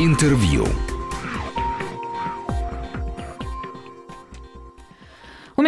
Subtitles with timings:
[0.00, 0.87] Интервью.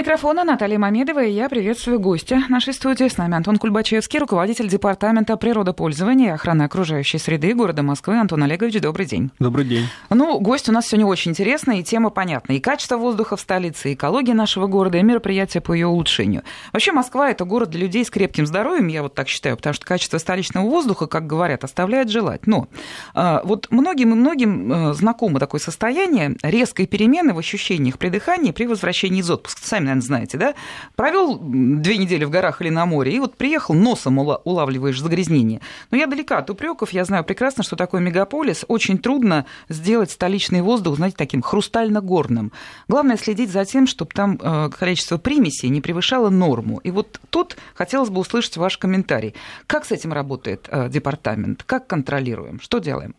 [0.00, 3.06] Микрофона Наталья Мамедова, и я приветствую гостя нашей студии.
[3.06, 8.18] С нами Антон Кульбачевский, руководитель Департамента природопользования и охраны окружающей среды города Москвы.
[8.18, 9.30] Антон Олегович, добрый день.
[9.38, 9.88] Добрый день.
[10.08, 12.54] Ну, гость у нас сегодня очень интересный, и тема понятна.
[12.54, 16.44] И качество воздуха в столице, и экология нашего города, и мероприятия по ее улучшению.
[16.72, 19.84] Вообще, Москва– это город для людей с крепким здоровьем, я вот так считаю, потому что
[19.84, 22.46] качество столичного воздуха, как говорят, оставляет желать.
[22.46, 22.68] Но
[23.14, 28.52] э, вот многим и многим э, знакомо такое состояние резкой перемены в ощущениях при дыхании
[28.52, 30.54] при возвращении из отпуска сами, наверное, знаете, да,
[30.96, 35.60] провел две недели в горах или на море, и вот приехал, носом улавливаешь загрязнение.
[35.90, 38.64] Но я далека от упреков, я знаю прекрасно, что такое мегаполис.
[38.68, 42.52] Очень трудно сделать столичный воздух, знаете, таким хрустально-горным.
[42.88, 46.78] Главное следить за тем, чтобы там э, количество примесей не превышало норму.
[46.78, 49.34] И вот тут хотелось бы услышать ваш комментарий.
[49.66, 51.62] Как с этим работает э, департамент?
[51.64, 52.60] Как контролируем?
[52.60, 53.14] Что делаем?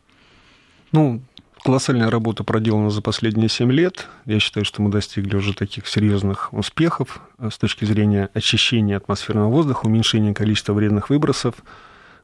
[0.91, 1.21] Ну,
[1.63, 4.07] Колоссальная работа проделана за последние 7 лет.
[4.25, 9.49] Я считаю, что мы достигли уже таких серьезных успехов э, с точки зрения очищения атмосферного
[9.49, 11.53] воздуха, уменьшения количества вредных выбросов.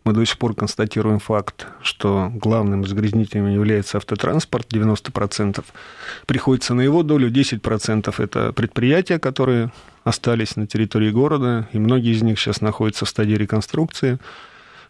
[0.05, 5.63] Мы до сих пор констатируем факт, что главным загрязнителем является автотранспорт, 90%.
[6.25, 9.71] Приходится на его долю, 10% это предприятия, которые
[10.03, 14.17] остались на территории города, и многие из них сейчас находятся в стадии реконструкции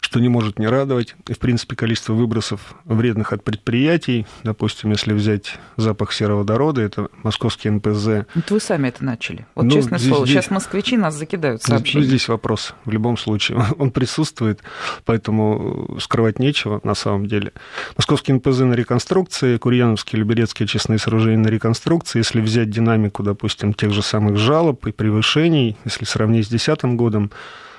[0.00, 1.16] что не может не радовать.
[1.26, 7.70] И, в принципе, количество выбросов вредных от предприятий, допустим, если взять запах сероводорода, это московский
[7.70, 8.26] НПЗ.
[8.34, 9.46] Вот вы сами это начали.
[9.54, 12.08] Вот ну, честное здесь, слово, здесь, сейчас москвичи нас закидают сообщениями.
[12.08, 13.64] Здесь вопрос в любом случае.
[13.78, 14.60] Он присутствует,
[15.04, 17.52] поэтому скрывать нечего на самом деле.
[17.96, 22.18] Московский НПЗ на реконструкции, Курьяновские, Люберецкие очистные сооружения на реконструкции.
[22.18, 27.30] Если взять динамику, допустим, тех же самых жалоб и превышений, если сравнить с 2010 годом,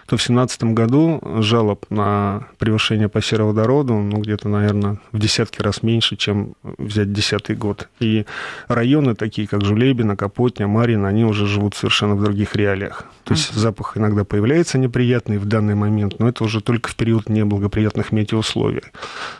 [0.10, 5.84] то в 2017 году жалоб на превышение по сероводороду, ну, где-то, наверное, в десятки раз
[5.84, 7.90] меньше, чем взять 2010 год.
[8.00, 8.26] И
[8.68, 13.06] районы такие, как Жулебина, Капотня, Марина, они уже живут совершенно в других реалиях.
[13.24, 17.30] То есть запах иногда появляется неприятный в данный момент, но это уже только в период
[17.30, 18.82] неблагоприятных метеоусловий.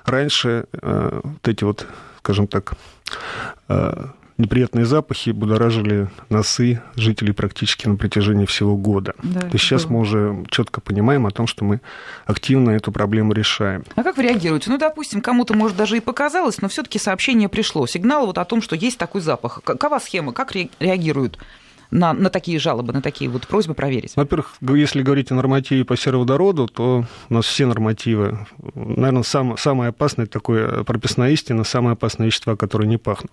[0.06, 1.88] Раньше э, вот эти вот,
[2.20, 2.74] скажем так,
[3.70, 4.06] э,
[4.40, 9.14] неприятные запахи будоражили носы жителей практически на протяжении всего года.
[9.22, 9.94] Да, То есть сейчас было.
[9.94, 11.82] мы уже четко понимаем о том, что мы
[12.26, 13.84] активно эту проблему решаем.
[13.96, 14.72] А как вы реагируете?
[14.72, 18.62] Ну, допустим, кому-то, может, даже и показалось, но все-таки сообщение пришло, сигнал вот о том,
[18.62, 19.62] что есть такой запах.
[19.64, 20.34] Какова схема?
[20.34, 21.38] Как реагируют?
[21.92, 24.14] На, на такие жалобы, на такие вот просьбы проверить?
[24.16, 28.46] Во-первых, если говорить о нормативе по сероводороду, то у нас все нормативы.
[28.76, 33.32] Наверное, сам, самое опасное такое прописная истина, самые опасные вещества, которые не пахнут.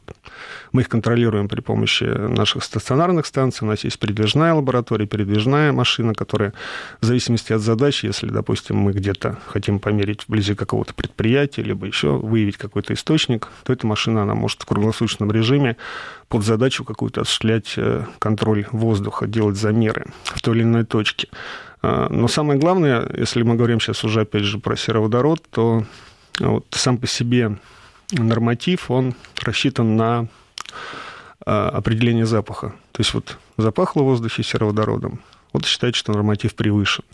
[0.72, 3.66] Мы их контролируем при помощи наших стационарных станций.
[3.66, 6.52] У нас есть передвижная лаборатория, передвижная машина, которая
[7.00, 12.16] в зависимости от задачи, если, допустим, мы где-то хотим померить вблизи какого-то предприятия, либо еще
[12.16, 15.76] выявить какой-то источник, то эта машина, она может в круглосуточном режиме
[16.28, 21.28] под задачу какую-то осуществлять э, контроль воздуха, делать замеры в той или иной точке.
[21.82, 25.84] А, но самое главное, если мы говорим сейчас уже опять же про сероводород, то
[26.40, 27.58] вот сам по себе
[28.12, 30.26] норматив, он рассчитан на
[31.44, 32.74] а, определение запаха.
[32.92, 35.20] То есть вот запахло в воздухе сероводородом,
[35.52, 37.04] вот считается, что норматив превышен.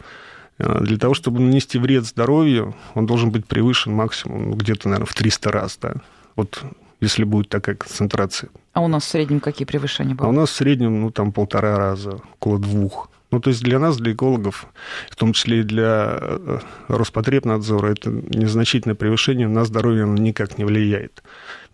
[0.59, 5.15] А, для того, чтобы нанести вред здоровью, он должен быть превышен максимум где-то, наверное, в
[5.15, 5.79] 300 раз.
[5.81, 5.95] Да?
[6.37, 6.63] Вот
[7.01, 8.51] если будет такая концентрация.
[8.73, 10.27] А у нас в среднем какие превышения были?
[10.27, 13.11] А у нас в среднем, ну, там полтора раза, около двух.
[13.31, 14.67] Ну, то есть для нас, для экологов,
[15.11, 21.23] в том числе и для э, Роспотребнадзора, это незначительное превышение на здоровье никак не влияет.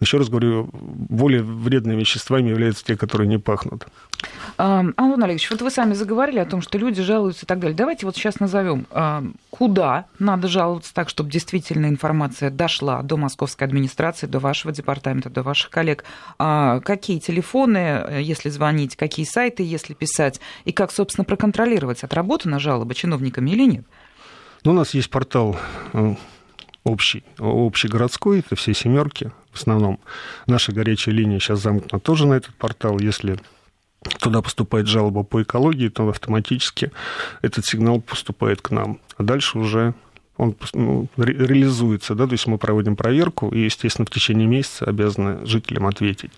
[0.00, 3.86] Еще раз говорю, более вредными веществами являются те, которые не пахнут.
[4.56, 7.76] Антон Олегович, вот вы сами заговорили о том, что люди жалуются и так далее.
[7.76, 8.86] Давайте вот сейчас назовем,
[9.50, 15.42] куда надо жаловаться так, чтобы действительно информация дошла до московской администрации, до вашего департамента, до
[15.42, 16.04] ваших коллег.
[16.38, 22.94] А какие телефоны, если звонить, какие сайты, если писать, и как, собственно, проконтролировать, отработана жалоба
[22.94, 23.84] чиновниками или нет?
[24.64, 25.56] Ну, у нас есть портал
[25.92, 26.14] э,
[26.84, 30.00] общий, общегородской, это все семерки основном.
[30.46, 32.98] Наша горячая линия сейчас замкнута тоже на этот портал.
[32.98, 33.38] Если
[34.20, 36.92] туда поступает жалоба по экологии, то автоматически
[37.42, 38.98] этот сигнал поступает к нам.
[39.16, 39.94] А дальше уже
[40.38, 44.84] он ну, ре- реализуется, да, то есть мы проводим проверку и, естественно, в течение месяца
[44.84, 46.30] обязаны жителям ответить,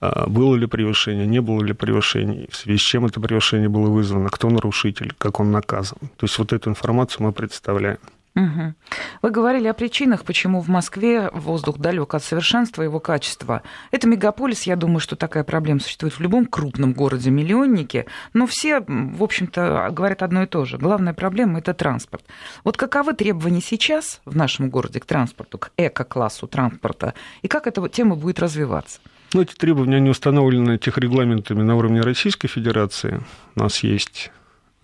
[0.00, 3.90] а, было ли превышение, не было ли превышений, в связи с чем это превышение было
[3.90, 5.98] вызвано, кто нарушитель, как он наказан.
[6.16, 7.98] То есть вот эту информацию мы представляем.
[8.36, 8.74] Угу.
[9.22, 13.62] Вы говорили о причинах, почему в Москве воздух далек от совершенства его качества.
[13.92, 19.22] Это мегаполис, я думаю, что такая проблема существует в любом крупном городе-миллионнике, но все, в
[19.22, 20.78] общем-то, говорят одно и то же.
[20.78, 22.24] Главная проблема– это транспорт.
[22.64, 27.88] Вот каковы требования сейчас в нашем городе к транспорту, к эко-классу транспорта, и как эта
[27.88, 28.98] тема будет развиваться?
[29.32, 33.20] Ну, эти требования, они установлены техрегламентами на уровне Российской Федерации.
[33.54, 34.32] У нас есть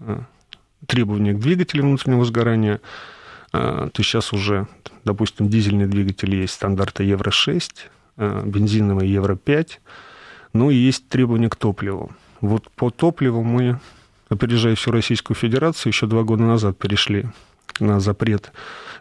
[0.00, 0.20] э,
[0.86, 2.80] требования к двигателям внутреннего сгорания–
[3.50, 4.66] то сейчас уже,
[5.04, 7.70] допустим, дизельные двигатели есть стандарта Евро-6,
[8.16, 9.78] а, бензиновые Евро-5,
[10.52, 12.12] ну и есть требования к топливу.
[12.40, 13.80] Вот по топливу мы,
[14.28, 17.26] опережая всю Российскую Федерацию, еще два года назад перешли
[17.80, 18.52] на запрет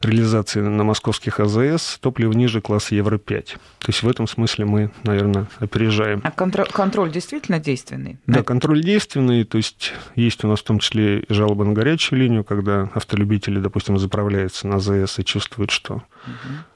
[0.01, 3.45] реализации на московских АЗС топлива ниже класса Евро-5.
[3.45, 6.21] То есть в этом смысле мы, наверное, опережаем.
[6.23, 8.17] А контроль, контроль действительно действенный?
[8.25, 9.43] Да, контроль действенный.
[9.43, 13.59] То есть есть у нас в том числе и жалобы на горячую линию, когда автолюбители,
[13.59, 16.03] допустим, заправляются на АЗС и чувствуют, что угу.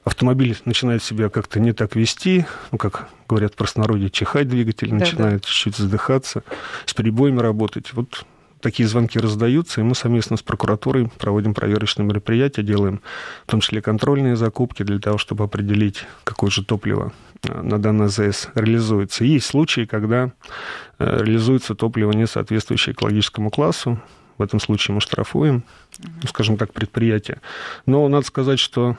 [0.04, 4.96] автомобиль начинает себя как-то не так вести, ну, как говорят в простонародье, чихать двигатель, да,
[4.96, 5.48] начинает да.
[5.48, 6.42] чуть-чуть задыхаться,
[6.84, 7.92] с перебоями работать.
[7.94, 8.26] Вот
[8.64, 13.02] такие звонки раздаются, и мы совместно с прокуратурой проводим проверочные мероприятия, делаем
[13.46, 17.12] в том числе контрольные закупки для того, чтобы определить, какое же топливо
[17.42, 19.24] э, на данный АЗС реализуется.
[19.24, 20.32] Есть случаи, когда
[20.98, 24.00] э, реализуется топливо, не соответствующее экологическому классу.
[24.38, 25.62] В этом случае мы штрафуем,
[26.26, 27.40] скажем так, предприятие.
[27.84, 28.96] Но надо сказать, что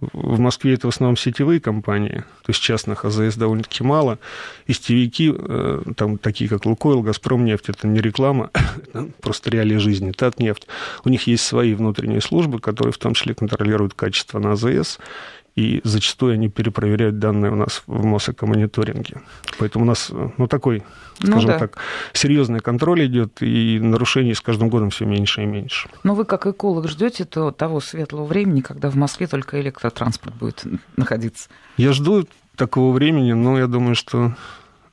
[0.00, 4.18] в Москве это в основном сетевые компании, то есть частных АЗС довольно-таки мало.
[4.66, 8.50] И сетевики, э, там такие как Лукойл, Газпром нефть, это не реклама,
[8.92, 10.12] это просто реалии жизни.
[10.12, 10.66] Татнефть,
[11.04, 14.98] у них есть свои внутренние службы, которые в том числе контролируют качество на АЗС
[15.56, 19.22] и зачастую они перепроверяют данные у нас в Мосэкомониторинге.
[19.58, 20.82] Поэтому у нас ну, такой,
[21.20, 21.58] ну скажем ну, да.
[21.58, 21.78] так,
[22.12, 25.88] серьезный контроль идет, и нарушений с каждым годом все меньше и меньше.
[26.04, 30.64] Но вы, как эколог, ждете то, того светлого времени, когда в Москве только электротранспорт будет
[30.96, 31.48] находиться?
[31.78, 34.34] Я жду такого времени, но я думаю, что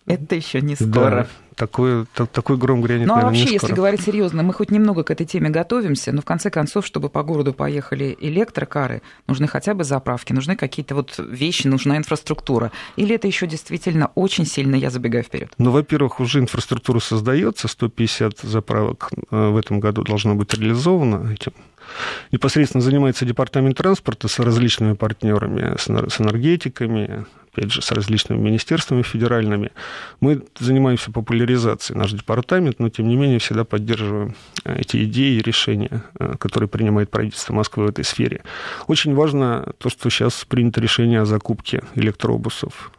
[0.06, 0.94] это еще не скоро.
[0.94, 5.12] Да, такой, такой гром грянет, Ну, а вообще, если говорить серьезно, мы хоть немного к
[5.12, 9.84] этой теме готовимся, но в конце концов, чтобы по городу поехали электрокары, нужны хотя бы
[9.84, 12.72] заправки, нужны какие-то вот вещи, нужна инфраструктура.
[12.96, 15.52] Или это еще действительно очень сильно, я забегаю вперед?
[15.58, 21.54] Ну, во-первых, уже инфраструктура создается, 150 заправок э, в этом году должно быть реализовано этим
[22.32, 25.90] непосредственно занимается департамент транспорта с различными партнерами, с
[26.20, 29.72] энергетиками, опять же, с различными министерствами федеральными.
[30.20, 31.43] Мы занимаемся популяризацией,
[31.96, 36.68] наш департамент, но, тем не менее, всегда поддерживаем э, эти идеи и решения, э, которые
[36.68, 38.42] принимает правительство Москвы в этой сфере.
[38.88, 42.92] Очень важно то, что сейчас принято решение о закупке электробусов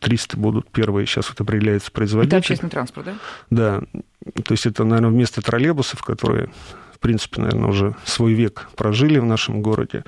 [0.00, 2.28] 300 будут первые, сейчас вот определяется производитель.
[2.28, 3.14] Это общественный транспорт, да?
[3.50, 3.80] Да.
[4.42, 6.50] То есть это, наверное, вместо троллейбусов, которые
[7.00, 10.04] в принципе, наверное, уже свой век прожили в нашем городе.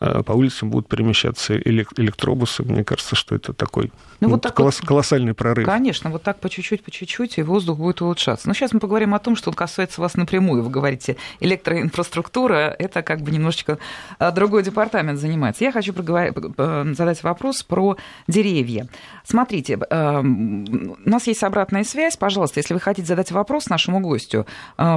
[0.00, 2.62] Э, по улицам будут перемещаться электробусы.
[2.62, 3.90] Мне кажется, что это такой
[4.20, 5.66] ну, вот так колосс, вот, колоссальный прорыв.
[5.66, 8.46] Конечно, вот так по чуть-чуть, по чуть-чуть, и воздух будет улучшаться.
[8.46, 10.62] Но сейчас мы поговорим о том, что касается вас напрямую.
[10.62, 13.78] Вы говорите, электроинфраструктура– это как бы немножечко
[14.20, 15.64] э, другой департамент занимается.
[15.64, 17.96] Я хочу задать вопрос про
[18.28, 18.86] деревья.
[19.24, 22.16] Смотрите, э, у нас есть обратная связь.
[22.16, 24.46] Пожалуйста, если вы хотите задать вопрос нашему гостю,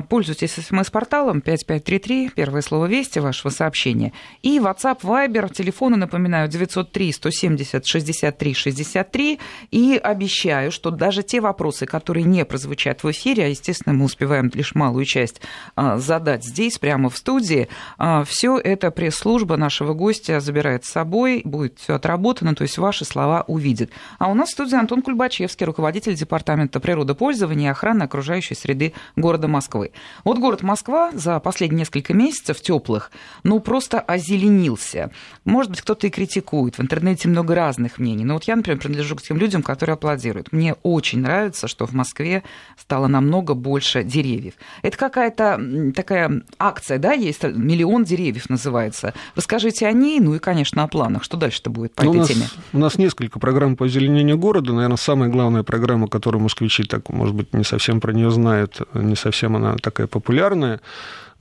[0.09, 4.13] пользуйтесь смс-порталом 5533, первое слово «Вести» вашего сообщения,
[4.43, 9.39] и WhatsApp WhatsApp, Viber, телефоны, напоминаю, 903 170 63 63.
[9.71, 14.51] И обещаю, что даже те вопросы, которые не прозвучат в эфире, а, естественно, мы успеваем
[14.53, 15.41] лишь малую часть
[15.75, 17.67] а, задать здесь, прямо в студии,
[17.97, 23.05] а, все это пресс-служба нашего гостя забирает с собой, будет все отработано, то есть ваши
[23.05, 23.91] слова увидит.
[24.19, 29.47] А у нас в студии Антон Кульбачевский, руководитель Департамента природопользования и охраны окружающей среды города
[29.47, 29.91] Москвы.
[30.23, 33.11] Вот город Москва за последние несколько месяцев теплых,
[33.43, 35.11] ну, просто озеленился появился.
[35.45, 36.77] Может быть, кто-то и критикует.
[36.77, 38.25] В интернете много разных мнений.
[38.25, 40.51] Но вот я, например, принадлежу к тем людям, которые аплодируют.
[40.51, 42.43] Мне очень нравится, что в Москве
[42.77, 44.53] стало намного больше деревьев.
[44.81, 49.13] Это какая-то такая акция, да, есть «Миллион деревьев» называется.
[49.35, 51.23] Расскажите о ней, ну и, конечно, о планах.
[51.23, 52.45] Что дальше-то будет по ну, этой у нас, теме?
[52.73, 54.73] У нас несколько программ по озеленению города.
[54.73, 59.15] Наверное, самая главная программа, которую москвичи так, может быть, не совсем про нее знают, не
[59.15, 60.81] совсем она такая популярная,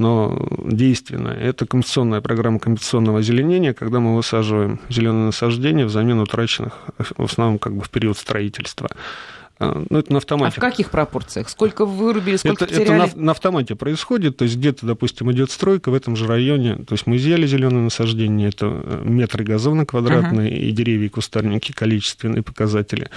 [0.01, 1.35] но действенная.
[1.35, 7.75] Это компенсационная программа компенсационного озеленения, когда мы высаживаем зеленые насаждения взамен утраченных, в основном как
[7.75, 8.89] бы в период строительства.
[9.61, 10.55] А, ну, это на автомате.
[10.57, 11.51] А в каких пропорциях?
[11.51, 13.09] Сколько вырубили, сколько это, потеряли?
[13.09, 16.77] Это на, на автомате происходит, то есть где-то, допустим, идет стройка в этом же районе,
[16.77, 20.69] то есть мы изъяли зеленые насаждения, это э, метры газона квадратные uh-huh.
[20.69, 23.11] и деревья, и кустарники, количественные показатели.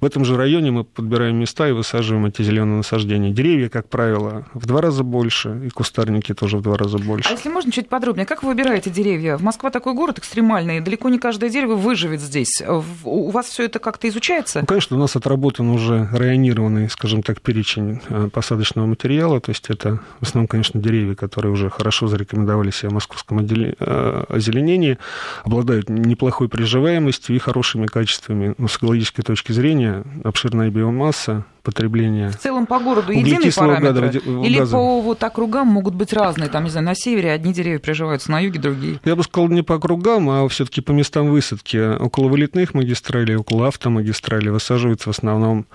[0.00, 3.30] В этом же районе мы подбираем места и высаживаем эти зеленые насаждения.
[3.30, 7.28] Деревья, как правило, в два раза больше, и кустарники тоже в два раза больше.
[7.28, 9.36] А если можно чуть подробнее, как вы выбираете деревья?
[9.36, 12.62] В Москва такой город экстремальный, далеко не каждое дерево выживет здесь.
[13.04, 14.60] У вас все это как-то изучается?
[14.60, 19.40] Ну, конечно, у нас отработан уже районированный, скажем так, перечень э, посадочного материала.
[19.40, 24.24] То есть это в основном, конечно, деревья, которые уже хорошо зарекомендовали себя в московском э,
[24.28, 24.98] озеленении,
[25.44, 28.54] обладают неплохой приживаемостью и хорошими качествами.
[28.58, 32.30] Но с экологической точки зрения обширная биомасса, потребление.
[32.30, 34.00] В целом по городу единый параметр?
[34.06, 34.72] Газа, Или газа.
[34.72, 36.48] по вот округам могут быть разные?
[36.48, 39.00] Там, не знаю, на севере одни деревья приживаются, на юге другие.
[39.04, 41.96] Я бы сказал, не по округам, а все-таки по местам высадки.
[41.96, 45.66] Около вылетных магистралей, около автомагистралей высаживаются в основном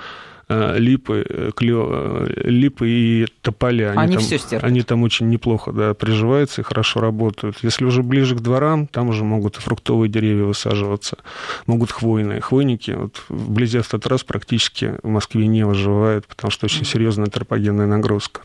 [0.78, 1.88] липы, э, клё,
[2.28, 3.92] э, липы и тополя.
[3.92, 4.64] Они, они, там, все стерпят.
[4.64, 7.58] они там очень неплохо да, приживаются и хорошо работают.
[7.64, 11.18] Если уже ближе к дворам, там уже могут и фруктовые деревья высаживаться,
[11.66, 12.42] могут хвойные.
[12.42, 18.42] Хвойники вот, вблизи автотрасс практически в Москве не выживают, потому что очень серьезная антропогенная нагрузка.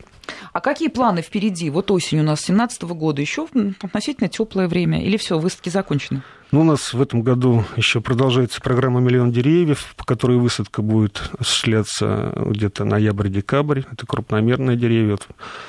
[0.53, 1.69] А какие планы впереди?
[1.69, 3.47] Вот осень у нас 2017 года, еще
[3.81, 6.23] относительно теплое время, или все, выставки закончены?
[6.51, 11.31] Ну, у нас в этом году еще продолжается программа «Миллион деревьев», по которой высадка будет
[11.39, 13.83] осуществляться где-то ноябрь-декабрь.
[13.89, 15.11] Это крупномерные деревья.
[15.11, 15.27] Вот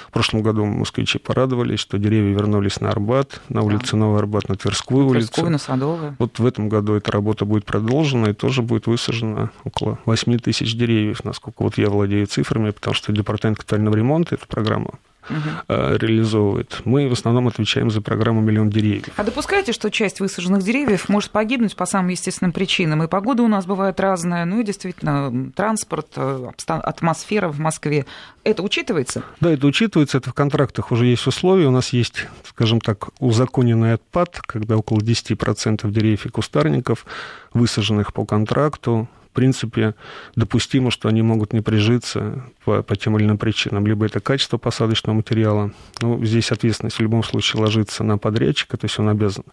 [0.08, 3.98] в прошлом году москвичи порадовались, что деревья вернулись на Арбат, на улице да.
[3.98, 5.28] Новый Арбат, на Тверскую улицу.
[5.28, 6.16] Тверскую, на Садовую.
[6.18, 10.74] Вот в этом году эта работа будет продолжена, и тоже будет высажено около 8 тысяч
[10.74, 14.98] деревьев, насколько вот я владею цифрами, потому что Департамент капитального ремонта эту программу
[15.28, 15.38] угу.
[15.68, 16.80] реализовывает.
[16.84, 19.12] Мы в основном отвечаем за программу «Миллион деревьев».
[19.16, 23.02] А допускаете, что часть высаженных деревьев может погибнуть по самым естественным причинам?
[23.02, 28.06] И погода у нас бывает разная, ну и действительно транспорт, э, атмосфера в Москве.
[28.44, 29.22] Это учитывается?
[29.40, 30.18] Да, это учитывается.
[30.18, 31.66] Это в контрактах уже есть условия.
[31.66, 37.06] У нас есть, скажем так, узаконенный отпад, когда около 10% деревьев и кустарников,
[37.52, 39.94] высаженных по контракту, принципе,
[40.36, 43.86] допустимо, что они могут не прижиться по, по тем или иным причинам.
[43.86, 45.72] Либо это качество посадочного материала.
[46.00, 49.44] Ну, здесь ответственность в любом случае ложится на подрядчика, то есть он обязан,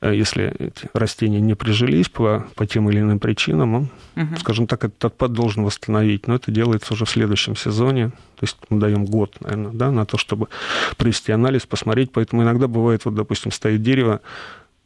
[0.00, 4.36] э, если эти растения не прижились по, по тем или иным причинам, он, угу.
[4.38, 6.26] скажем так, этот отпад должен восстановить.
[6.26, 8.10] Но это делается уже в следующем сезоне.
[8.36, 10.48] То есть мы даем год, наверное, да, на то, чтобы
[10.96, 12.10] провести анализ, посмотреть.
[12.12, 14.20] Поэтому иногда бывает, вот, допустим, стоит дерево,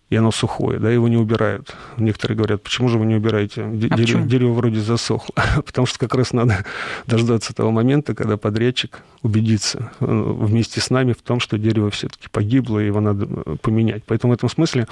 [0.09, 1.75] и оно сухое, да, его не убирают.
[1.97, 3.65] Некоторые говорят, почему же вы не убираете?
[3.65, 5.35] А дерево, дерево вроде засохло.
[5.67, 6.65] Потому что как раз надо
[7.07, 12.29] дождаться того момента, когда подрядчик убедится э, вместе с нами в том, что дерево все-таки
[12.31, 14.05] погибло, и его надо э, поменять.
[14.07, 14.87] Поэтому в этом смысле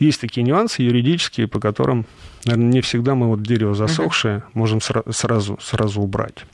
[0.00, 2.04] есть такие нюансы юридические, по которым,
[2.46, 6.44] наверное, не всегда мы вот дерево засохшее можем сразу, сразу убрать.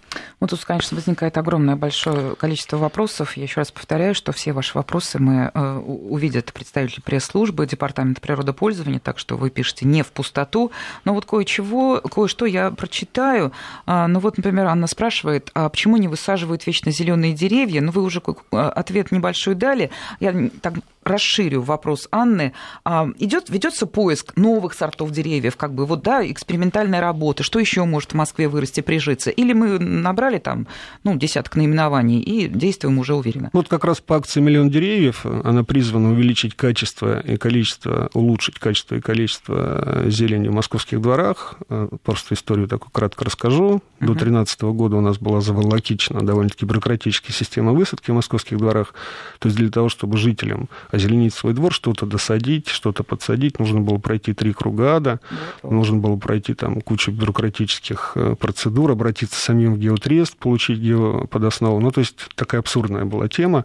[0.41, 3.37] Ну, тут, конечно, возникает огромное большое количество вопросов.
[3.37, 8.99] Я еще раз повторяю, что все ваши вопросы мы э, увидят представители пресс-службы Департамента природопользования,
[8.99, 10.73] так что вы пишете не в пустоту.
[11.05, 13.53] Но вот кое-чего, кое-что я прочитаю.
[13.87, 17.81] А, ну вот, например, Анна спрашивает, а почему не высаживают вечно зеленые деревья?
[17.81, 18.21] Ну, вы уже
[18.51, 19.91] ответ небольшой дали.
[20.21, 22.53] Я так расширю вопрос Анны.
[22.85, 27.43] А, идет, ведется поиск новых сортов деревьев, как бы вот, да, экспериментальная работа.
[27.43, 29.31] Что еще может в Москве вырасти, прижиться?
[29.31, 30.67] Или мы набрали там,
[31.05, 33.51] ну, десяток наименований и действуем уже уверенно?
[33.53, 38.97] Вот как раз по акции «Миллион деревьев» она призвана увеличить качество и количество, улучшить качество
[38.97, 41.57] и количество зелени в московских дворах.
[42.05, 43.83] Просто историю такую кратко расскажу.
[44.01, 48.95] До 2013 года у нас была заволокичена довольно-таки бюрократическая система высадки в московских дворах.
[49.39, 53.59] То есть для того, чтобы жителям озеленить свой двор, что-то досадить, что-то подсадить.
[53.59, 55.21] Нужно было пройти три круга ада,
[55.63, 61.81] нужно было пройти там кучу бюрократических э, процедур, обратиться самим в геотрест, получить геоподоснову.
[61.81, 63.65] Ну, то есть такая абсурдная была тема.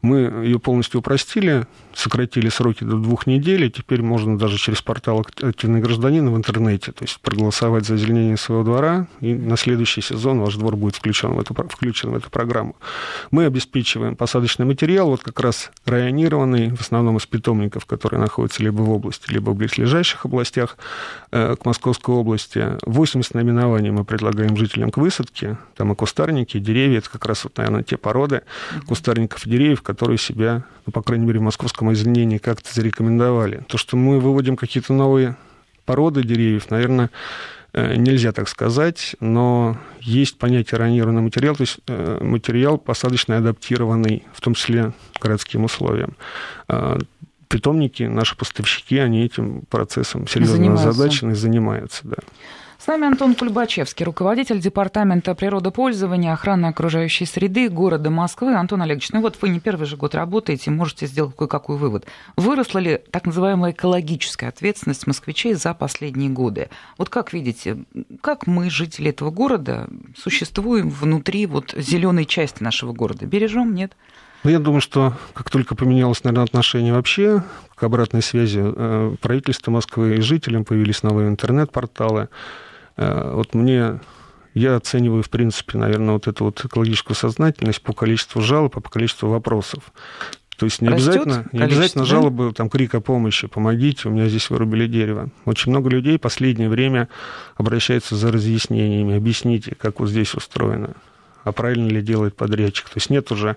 [0.00, 5.26] Мы ее полностью упростили, сократили сроки до двух недель, и теперь можно даже через портал
[5.42, 10.40] «Активный гражданин» в интернете, то есть проголосовать за озеленение своего двора, и на следующий сезон
[10.40, 12.76] ваш двор будет включен в эту, включен в эту программу.
[13.30, 18.82] Мы обеспечиваем посадочный материал, вот как раз районированный, в основном из питомников, которые находятся либо
[18.82, 20.76] в области, либо в близлежащих областях
[21.30, 22.78] э, к Московской области.
[22.82, 27.44] 80 наименований мы предлагаем жителям к высадке, там и кустарники, и деревья, это как раз,
[27.44, 28.42] вот, наверное, те породы
[28.86, 33.64] кустарников и деревьев, которые себя, ну, по крайней мере, в московском озеленении как-то зарекомендовали.
[33.68, 35.36] То, что мы выводим какие-то новые
[35.84, 37.10] породы деревьев, наверное,
[37.74, 44.40] нельзя так сказать, но есть понятие ранированный материал, то есть э, материал посадочно адаптированный, в
[44.40, 46.16] том числе городским условиям.
[46.68, 46.98] А,
[47.48, 52.00] питомники, наши поставщики, они этим процессом серьезно озадачены и занимаются.
[52.04, 52.16] Да.
[52.82, 58.56] С нами Антон Кульбачевский, руководитель Департамента природопользования, охраны окружающей среды города Москвы.
[58.56, 62.06] Антон Олегович, ну вот вы не первый же год работаете, можете сделать кое-какой вывод.
[62.36, 66.70] Выросла ли так называемая экологическая ответственность москвичей за последние годы?
[66.98, 67.84] Вот как видите,
[68.20, 73.26] как мы, жители этого города, существуем внутри вот зеленой части нашего города?
[73.26, 73.92] Бережем, нет?
[74.42, 77.44] Ну, я думаю, что как только поменялось, наверное, отношение вообще
[77.76, 82.28] к обратной связи э, правительства Москвы и жителям, появились новые интернет-порталы,
[82.96, 84.00] вот мне
[84.54, 89.28] я оцениваю, в принципе, наверное, вот эту вот экологическую сознательность по количеству жалоб, по количеству
[89.30, 89.92] вопросов.
[90.58, 92.10] То есть не обязательно, не обязательно да?
[92.10, 95.30] жалобы, там, крик о помощи, помогите, у меня здесь вырубили дерево.
[95.44, 97.08] Очень много людей в последнее время
[97.56, 100.94] обращаются за разъяснениями, объясните, как вот здесь устроено,
[101.42, 102.88] а правильно ли делает подрядчик.
[102.90, 103.56] То есть нет уже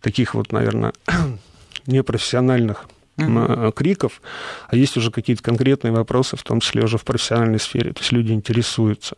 [0.00, 0.92] таких вот, наверное,
[1.86, 3.72] непрофессиональных uh-huh.
[3.72, 4.20] криков,
[4.68, 8.12] а есть уже какие-то конкретные вопросы, в том числе уже в профессиональной сфере, то есть
[8.12, 9.16] люди интересуются.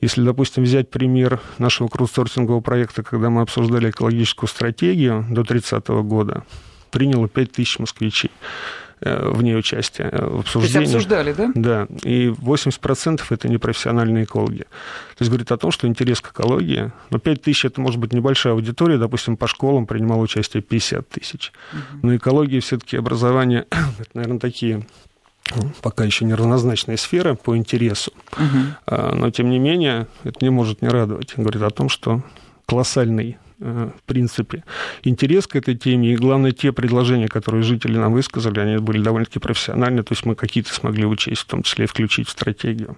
[0.00, 6.44] Если, допустим, взять пример нашего крудсортингового проекта, когда мы обсуждали экологическую стратегию до 30 года,
[6.90, 8.30] приняло 5 тысяч москвичей.
[9.00, 10.72] Э, в ней участие э, в обсуждении.
[10.72, 11.50] То есть обсуждали, да?
[11.54, 14.62] Да, и 80% это непрофессиональные экологи.
[14.62, 18.14] То есть говорит о том, что интерес к экологии, но 5 тысяч это может быть
[18.14, 21.52] небольшая аудитория, допустим, по школам принимало участие 50 тысяч.
[21.72, 22.06] Угу.
[22.06, 23.66] Но экология все-таки образование,
[23.98, 24.86] это, наверное, такие
[25.54, 28.96] ну, пока еще не равнозначная сфера по интересу, угу.
[29.14, 31.34] но тем не менее это не может не радовать.
[31.36, 32.22] Говорит о том, что
[32.66, 34.64] колоссальный в принципе,
[35.02, 36.12] интерес к этой теме.
[36.12, 40.02] И, главное, те предложения, которые жители нам высказали, они были довольно-таки профессиональны.
[40.02, 42.96] То есть мы какие-то смогли учесть, в том числе и включить в стратегию.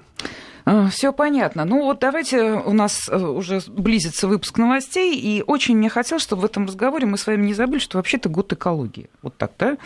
[0.70, 1.64] А, Все понятно.
[1.64, 6.42] Ну вот давайте у нас э, уже близится выпуск новостей, и очень мне хотелось, чтобы
[6.42, 9.08] в этом разговоре мы с вами не забыли, что вообще-то год экологии.
[9.22, 9.78] Вот так, да?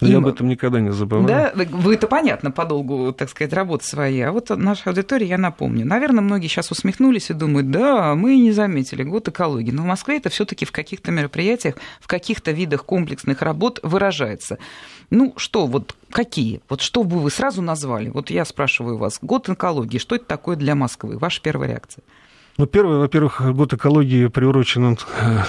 [0.00, 0.14] Я и...
[0.14, 1.28] об этом никогда не забываю.
[1.28, 4.22] Да, вы это понятно по долгу, так сказать, работы своей.
[4.22, 5.84] А вот наша аудитория, я напомню.
[5.84, 9.72] Наверное, многие сейчас усмехнулись и думают, да, мы не заметили год экологии.
[9.72, 14.56] Но в Москве это все таки в каких-то мероприятиях, в каких-то видах комплексных работ выражается.
[15.10, 16.60] Ну что, вот какие?
[16.68, 18.10] Вот что бы вы сразу назвали?
[18.10, 21.18] Вот я спрашиваю вас, год экологии, что это такое для Москвы?
[21.18, 22.02] Ваша первая реакция?
[22.58, 25.42] Ну, первое, во-первых, год экологии приурочен, э,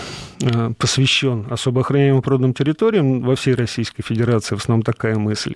[0.43, 5.55] э, посвящен особо охраняемым природным территориям во всей Российской Федерации, в основном такая мысль.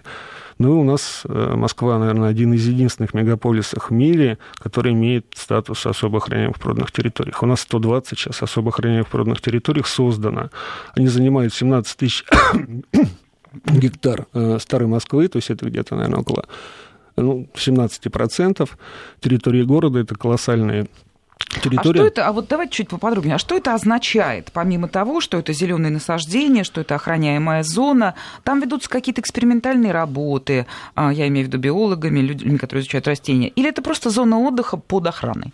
[0.57, 5.85] Ну, у нас э, Москва, наверное, один из единственных мегаполисов в мире, который имеет статус
[5.85, 7.33] особо охраняемых природных территорий.
[7.39, 10.50] У нас 120 сейчас особо охраняемых природных территорий создано.
[10.93, 12.25] Они занимают 17 тысяч
[13.65, 16.45] гектар э, старой Москвы, то есть это где-то, наверное, около
[17.15, 18.69] ну, 17%
[19.21, 20.88] территории города, это колоссальные
[21.62, 22.00] территория.
[22.00, 25.37] А что это, а вот давайте чуть поподробнее, а что это означает, помимо того, что
[25.37, 30.65] это зеленые насаждения, что это охраняемая зона, там ведутся какие-то экспериментальные работы,
[30.96, 34.77] а, я имею в виду биологами, людьми, которые изучают растения, или это просто зона отдыха
[34.77, 35.53] под охраной?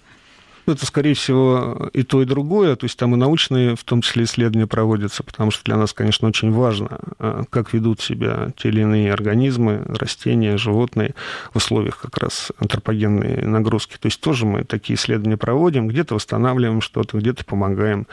[0.65, 2.76] Это, скорее всего, и то, и другое.
[2.76, 6.28] То есть там и научные, в том числе, исследования проводятся, потому что для нас, конечно,
[6.28, 11.15] очень важно, а, как ведут себя те или иные организмы, растения, животные
[11.54, 13.97] в условиях как раз антропогенной нагрузки.
[14.00, 18.08] То есть тоже мы такие исследования проводим, где-то восстанавливаем что-то, где-то помогаем,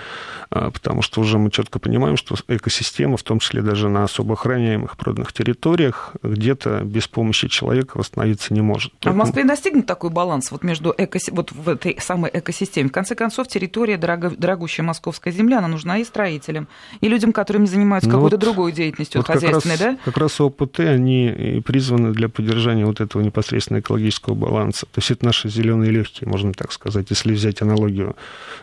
[0.50, 4.34] а, потому что уже мы четко понимаем, что экосистема, в том числе даже на особо
[4.34, 8.92] охраняемых природных территориях, где-то без помощи человека восстановиться не может.
[9.04, 11.18] А в Москве достигнут такой баланс вот между эко...
[11.32, 12.88] вот в этой самой экосистеме.
[12.88, 16.68] В конце концов, территория, дорого, дорогущая московская земля, она нужна и строителям,
[17.00, 20.04] и людям, которыми занимаются ну какой-то вот, другой деятельностью вот хозяйственной, как раз, да?
[20.04, 24.86] Как раз ОПТ, они призваны для поддержания вот этого непосредственно экологического баланса.
[24.86, 27.06] То есть это наши зеленые легкие, можно так сказать.
[27.10, 28.16] Если взять аналогию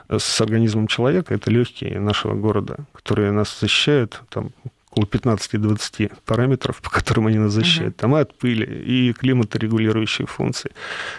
[0.09, 4.51] с организмом человека, это легкие нашего города, которые нас защищают там,
[4.95, 7.95] около 15-20 параметров, по которым они нас защищают.
[7.95, 8.01] Угу.
[8.01, 10.71] Там и от пыли, и климаторегулирующие функции.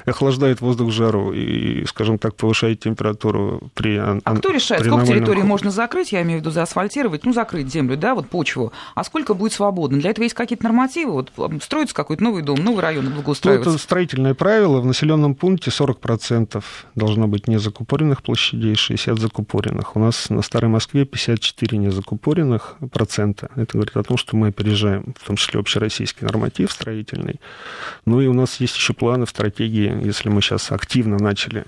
[0.04, 5.42] Охлаждает воздух жару и, скажем так, повышает температуру при А кто решает, при сколько территорий
[5.42, 9.34] можно закрыть, я имею в виду заасфальтировать, ну, закрыть землю, да, вот почву, а сколько
[9.34, 9.98] будет свободно?
[9.98, 11.12] Для этого есть какие-то нормативы?
[11.12, 13.70] Вот строится какой-то новый дом, новый район благоустраивается?
[13.70, 14.80] Ну, это строительное правило.
[14.80, 16.62] В населенном пункте 40%
[16.94, 19.96] должно быть незакупоренных площадей, 60 закупоренных.
[19.96, 23.50] У нас на Старой Москве 54 незакупоренных процента.
[23.66, 27.40] Это говорит о том, что мы опережаем, в том числе общероссийский норматив строительный.
[28.04, 31.64] Ну и у нас есть еще планы в стратегии, если мы сейчас активно начали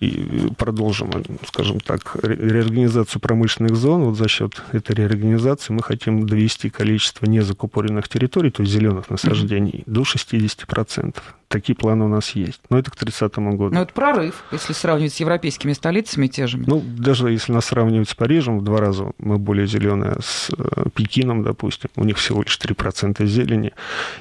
[0.00, 1.10] и продолжим,
[1.46, 8.08] скажем так, реорганизацию промышленных зон, вот за счет этой реорганизации мы хотим довести количество незакупоренных
[8.08, 11.14] территорий, то есть зеленых насаждений, до 60%.
[11.54, 12.60] Такие планы у нас есть.
[12.68, 13.72] Но это к 30 году.
[13.72, 16.58] Но это прорыв, если сравнивать с европейскими столицами те же.
[16.58, 20.86] Ну, даже если нас сравнивать с Парижем, в два раза мы более зеленые, с э,
[20.92, 23.72] Пекином, допустим, у них всего лишь 3% зелени,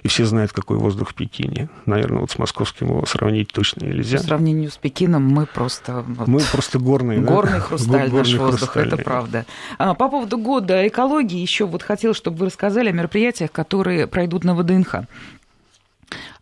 [0.04, 1.70] и все знают, какой воздух в Пекине.
[1.88, 4.20] Наверное, вот с московским его сравнить точно нельзя.
[4.20, 6.06] По сравнению с Пекином мы просто...
[6.08, 7.60] Вот, мы просто горные, Горный да?
[7.62, 9.48] хрусталь горный наш воздух, это правда.
[9.80, 14.44] А, по поводу года экологии еще вот хотел, чтобы вы рассказали о мероприятиях, которые пройдут
[14.44, 15.08] на ВДНХ.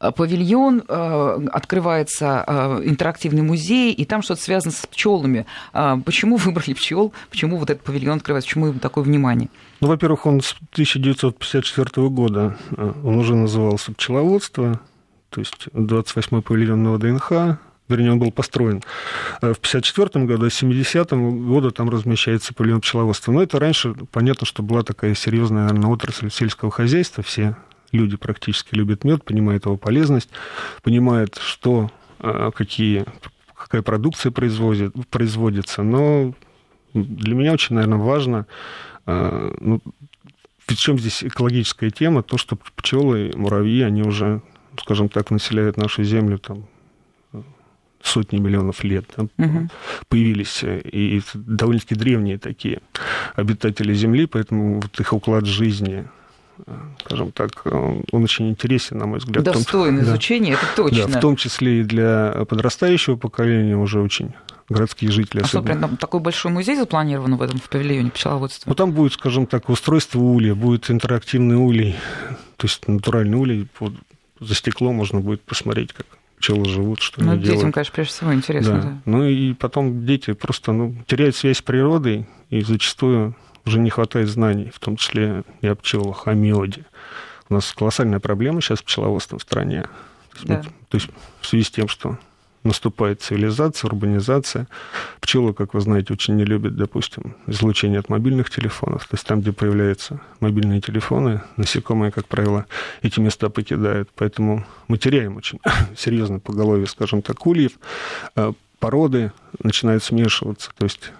[0.02, 5.46] Э, павильон, э, открывается э, интерактивный музей, и там что-то связано с пчелами.
[6.06, 7.14] Почему выбрали пчел?
[7.30, 8.48] Почему вот этот павильон открывается?
[8.50, 9.50] Почему ему такое внимание?
[9.80, 14.80] Ну, во-первых, он с 1954 года, он уже назывался пчеловодство,
[15.30, 17.58] то есть 28-й павильон на ВДНХ,
[17.88, 18.82] вернее, он был построен
[19.42, 23.32] в 1954 году, а с 70 года там размещается павильон пчеловодства.
[23.32, 27.56] Но это раньше, понятно, что была такая серьезная, наверное, отрасль сельского хозяйства, все
[27.92, 30.30] люди практически любят мед, понимают его полезность,
[30.84, 33.06] понимают, что, а, какие,
[33.56, 35.84] какая продукция производит, производится.
[35.84, 36.34] Но
[36.94, 38.48] для меня очень, наверное, важно,
[39.06, 39.82] а, ну,
[40.66, 44.42] в чем здесь экологическая тема, то, что пчелы, муравьи, они уже,
[44.80, 46.68] скажем так, населяют нашу землю там,
[48.04, 49.70] сотни миллионов лет да, угу.
[50.10, 52.82] появились и довольно-таки древние такие
[53.36, 56.08] обитатели Земли, поэтому вот их уклад жизни
[57.00, 59.44] скажем так, он очень интересен, на мой взгляд.
[59.44, 61.08] Достоин том, изучения, да, это точно.
[61.08, 64.34] Да, в том числе и для подрастающего поколения уже очень
[64.70, 65.42] городские жители.
[65.42, 65.74] А особенно.
[65.74, 68.70] что, прям такой большой музей запланирован в этом в павильоне пчеловодства?
[68.70, 71.96] Ну, там будет, скажем так, устройство улья, будет интерактивный улей,
[72.58, 73.94] то есть натуральный улей, под,
[74.40, 76.06] за стекло можно будет посмотреть, как
[76.40, 77.74] пчелы живут, что ну, они детям, делают.
[77.76, 78.74] конечно, прежде всего интересно.
[78.74, 78.82] Да.
[78.82, 79.02] Да.
[79.06, 84.30] Ну и потом дети просто ну, теряют связь с природой, и зачастую уже не хватает
[84.30, 86.86] знаний, в том числе и о пчелах, о меде.
[87.50, 89.86] У нас колоссальная проблема сейчас с пчеловодством в стране.
[90.44, 90.62] Да.
[90.90, 91.10] То, есть
[91.42, 92.18] в связи с тем, что
[92.64, 94.68] наступает цивилизация, урбанизация.
[95.20, 99.08] Пчелы, как вы знаете, очень не любят, допустим, излучение от мобильных телефонов.
[99.08, 102.66] То есть там, где появляются мобильные телефоны, насекомые, как правило,
[103.02, 104.10] эти места покидают.
[104.16, 105.60] Поэтому мы теряем очень
[105.98, 107.74] серьезно поголовье, скажем так, ульев.
[108.36, 109.32] А породы
[109.64, 110.72] начинают смешиваться.
[110.78, 111.12] То есть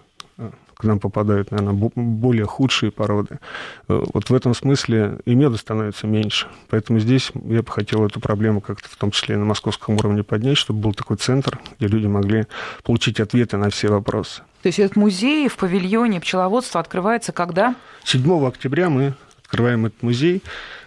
[0.82, 3.40] к нам попадают, наверное, более худшие породы.
[3.88, 6.48] Э, вот в этом смысле и меда становится меньше.
[6.70, 10.58] Поэтому здесь я бы хотел эту проблему как-то в том числе на московском уровне поднять,
[10.58, 12.46] чтобы был такой центр, где люди могли
[12.84, 14.42] получить ответы на все вопросы.
[14.64, 17.76] То есть этот музей в павильоне пчеловодства открывается когда?
[18.04, 19.14] 7 октября мы
[19.44, 20.42] открываем этот музей.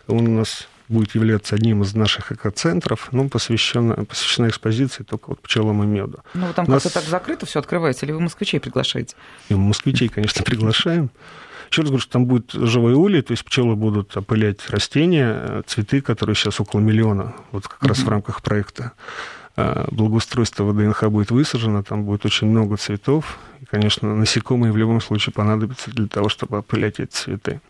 [0.09, 5.41] Он у нас будет являться одним из наших экоцентров, ну, посвящена, посвящена экспозиции только вот
[5.41, 6.19] пчелам и меду.
[6.35, 6.83] Ну, там нас...
[6.83, 9.17] как-то так закрыто все открывается, или вы москвичей приглашаете?
[9.49, 11.11] И москвичей, конечно, приглашаем.
[11.71, 16.01] Еще раз говорю, что там будет живой улей, то есть пчелы будут опылять растения, цветы,
[16.03, 18.93] которые сейчас около миллиона, вот как раз в рамках проекта
[19.57, 23.39] а, благоустройство ВДНХ будет высажено, там будет очень много цветов.
[23.61, 27.61] И, конечно, насекомые в любом случае понадобятся для того, чтобы опылять эти цветы.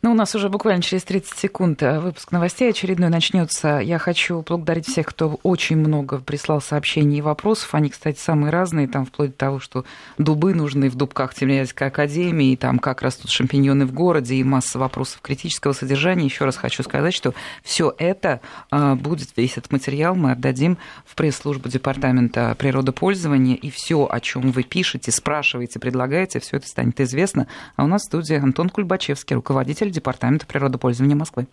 [0.00, 3.78] Ну, у нас уже буквально через 30 секунд э, выпуск новостей очередной начнется.
[3.78, 7.74] Я хочу благодарить всех, кто очень много прислал сообщений и вопросов.
[7.74, 9.84] Они, кстати, самые разные, там вплоть до того, что
[10.16, 14.78] дубы нужны в дубках Тимирязевской академии, и там как растут шампиньоны в городе, и масса
[14.78, 16.26] вопросов критического содержания.
[16.26, 17.34] Еще раз хочу сказать, что
[17.64, 24.06] все это э, будет, весь этот материал мы отдадим в пресс-службу Департамента природопользования, и все,
[24.08, 27.48] о чем вы пишете, спрашиваете, предлагаете, все это станет известно.
[27.74, 31.46] А у нас в студии Антон Кульбачевский, руководитель руководитель Департамента природопользования Москвы.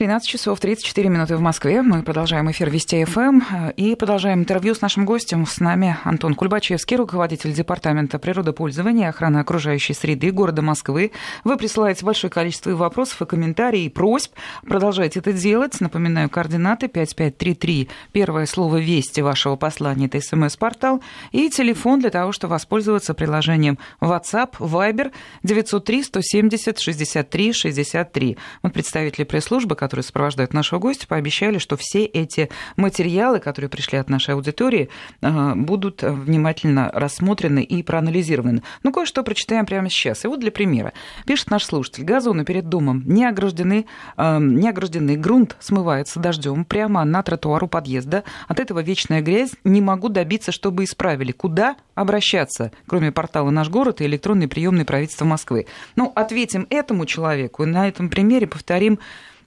[0.00, 1.82] 13 часов 34 минуты в Москве.
[1.82, 5.44] Мы продолжаем эфир Вести ФМ э, и продолжаем интервью с нашим гостем.
[5.44, 11.12] С нами Антон Кульбачевский, руководитель Департамента природопользования и охраны окружающей среды города Москвы.
[11.44, 14.32] Вы присылаете большое количество вопросов и комментариев, и просьб.
[14.66, 15.78] Продолжайте это делать.
[15.82, 17.90] Напоминаю, координаты 5533.
[18.12, 21.02] Первое слово «Вести» вашего послания– это смс-портал.
[21.30, 28.38] И телефон для того, чтобы воспользоваться приложением WhatsApp, Viber 903 170 63 63.
[28.62, 34.08] Мы представители пресс-службы, которые сопровождают нашего гостя, пообещали, что все эти материалы, которые пришли от
[34.08, 34.88] нашей аудитории,
[35.20, 38.62] э, будут внимательно рассмотрены и проанализированы.
[38.82, 40.24] Ну, кое-что прочитаем прямо сейчас.
[40.24, 40.92] И вот для примера.
[41.26, 42.04] Пишет наш слушатель.
[42.04, 45.16] Газоны перед домом не ограждены, э, не ограждены.
[45.16, 48.24] Грунт смывается дождем прямо на тротуару подъезда.
[48.48, 49.52] От этого вечная грязь.
[49.64, 51.32] Не могу добиться, чтобы исправили.
[51.32, 55.66] Куда обращаться, кроме портала «Наш город» и электронной приемной правительства Москвы?
[55.96, 58.98] Ну, ответим этому человеку и на этом примере повторим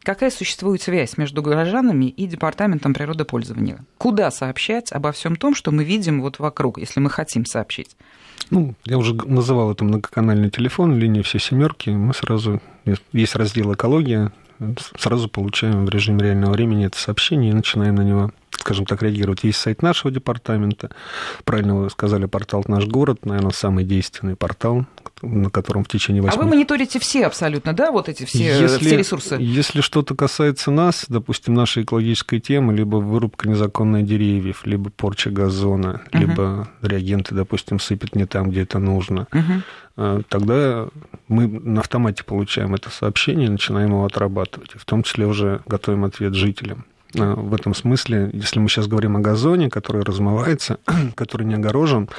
[0.04, 3.86] Какая существует связь между горожанами и Департаментом природопользования?
[3.98, 7.96] Куда сообщать обо всем том, что мы видим вот вокруг, если мы хотим сообщить?
[8.50, 11.90] Ну, я уже называл это многоканальный телефон, линия все семерки.
[11.90, 12.62] Мы сразу,
[13.14, 14.34] есть раздел экология,
[14.98, 18.32] сразу получаем в режиме реального времени это сообщение и начинаем на него
[18.64, 19.44] скажем так, реагировать.
[19.44, 20.90] Есть сайт нашего департамента,
[21.44, 24.86] правильно вы сказали, портал «Наш город», наверное, самый действенный портал,
[25.24, 26.38] на котором в течение 8...
[26.38, 29.38] А вы мониторите все абсолютно, да, вот эти все, если, все ресурсы?
[29.40, 36.02] Если что-то касается нас, допустим, нашей экологической темы, либо вырубка незаконных деревьев, либо порча газона,
[36.12, 36.20] угу.
[36.20, 40.24] либо реагенты, допустим, сыпят не там, где это нужно, угу.
[40.28, 40.88] тогда
[41.28, 46.04] мы на автомате получаем это сообщение и начинаем его отрабатывать, в том числе уже готовим
[46.04, 46.86] ответ жителям.
[47.16, 50.80] Э, в этом смысле, если мы сейчас говорим о газоне, который размывается,
[51.16, 52.10] который не огорожен,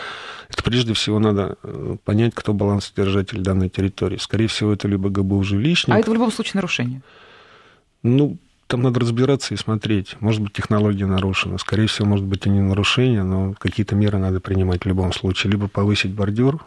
[0.49, 4.17] это прежде всего надо э, понять, кто балансодержатель данной территории.
[4.19, 5.95] Скорее всего, это либо ГБУ жилищник.
[5.95, 7.03] А это в любом случае нарушение?
[8.03, 10.17] Ну, там надо разбираться и смотреть.
[10.21, 11.59] Может быть, технология нарушена.
[11.59, 15.53] Скорее всего, может быть, и не нарушение, но какие-то меры надо принимать в любом случае.
[15.53, 16.65] Либо повысить бордюр.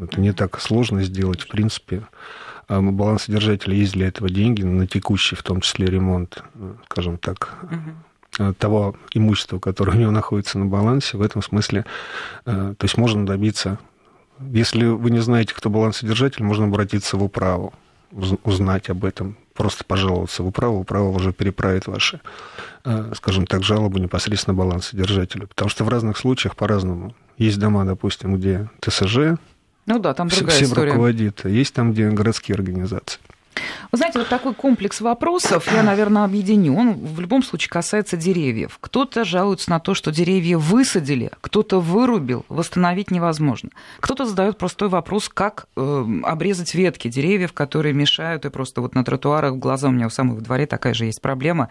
[0.00, 2.02] Это не так сложно сделать, в принципе.
[2.68, 6.42] А балансодержателя есть для этого деньги на текущий, в том числе ремонт,
[6.84, 8.54] скажем так, угу.
[8.54, 11.16] того имущества, которое у него находится на балансе.
[11.16, 11.84] В этом смысле,
[12.46, 13.78] э, то есть можно добиться,
[14.50, 17.72] если вы не знаете, кто балансодержатель, можно обратиться в управу,
[18.44, 22.20] узнать об этом, просто пожаловаться в управу, управа уже переправит ваши,
[22.84, 25.46] э, скажем так, жалобы непосредственно балансодержателю.
[25.48, 27.14] Потому что в разных случаях по-разному.
[27.38, 29.38] Есть дома, допустим, где ТСЖ,
[29.86, 30.90] ну да, там другая всем история.
[30.92, 31.44] руководит.
[31.44, 33.20] Есть там, где городские организации.
[33.90, 36.74] Вы знаете, вот такой комплекс вопросов я, наверное, объединю.
[36.74, 38.78] Он в любом случае касается деревьев.
[38.80, 43.70] Кто-то жалуется на то, что деревья высадили, кто-то вырубил, восстановить невозможно.
[44.00, 49.04] Кто-то задает простой вопрос, как э, обрезать ветки деревьев, которые мешают, и просто вот на
[49.04, 51.68] тротуарах глаза у меня в дворе такая же есть проблема.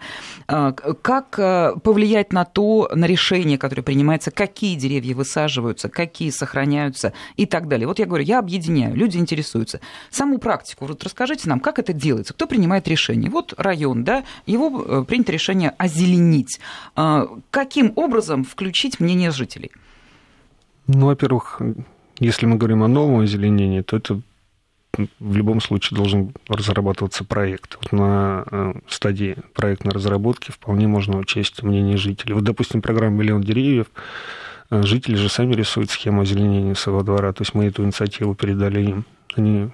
[0.48, 7.12] Э, как э, повлиять на то, на решение, которое принимается, какие деревья высаживаются, какие сохраняются
[7.36, 7.88] и так далее.
[7.88, 9.80] Вот я говорю, я объединяю, люди интересуются.
[10.10, 12.34] Саму практику, вот расскажите нам, как это делается?
[12.34, 13.30] Кто принимает решение?
[13.30, 16.60] Вот район, да, его э, принято решение озеленить.
[16.96, 19.70] А, каким образом включить мнение жителей?
[20.86, 21.60] Ну, во-первых,
[22.18, 24.20] если мы говорим о новом озеленении, то это
[25.20, 27.78] в любом случае должен разрабатываться проект.
[27.80, 32.34] Вот на э, стадии проектной разработки вполне можно учесть мнение жителей.
[32.34, 33.86] Вот, допустим, программа «Миллион деревьев»,
[34.70, 38.82] э, жители же сами рисуют схему озеленения своего двора, то есть мы эту инициативу передали
[38.82, 39.04] им.
[39.34, 39.70] Они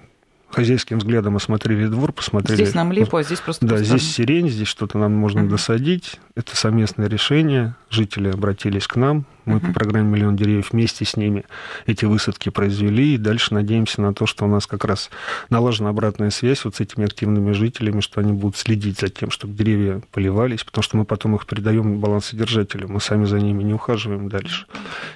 [0.51, 2.63] хозяйским взглядом осмотрели двор, посмотрели...
[2.63, 3.67] Здесь нам липу, а здесь просто...
[3.67, 6.21] Да, здесь сирень, здесь что-то нам можно досадить.
[6.35, 7.75] Это совместное решение.
[7.91, 11.45] Жители обратились к нам, мы по программе «Миллион деревьев» вместе с ними
[11.87, 15.11] эти высадки произвели, и дальше надеемся на то, что у нас как раз
[15.51, 19.55] налажена обратная связь вот с этими активными жителями, что они будут следить за тем, чтобы
[19.55, 24.29] деревья поливались, потому что мы потом их передаем балансодержателю, мы сами за ними не ухаживаем
[24.29, 24.67] дальше.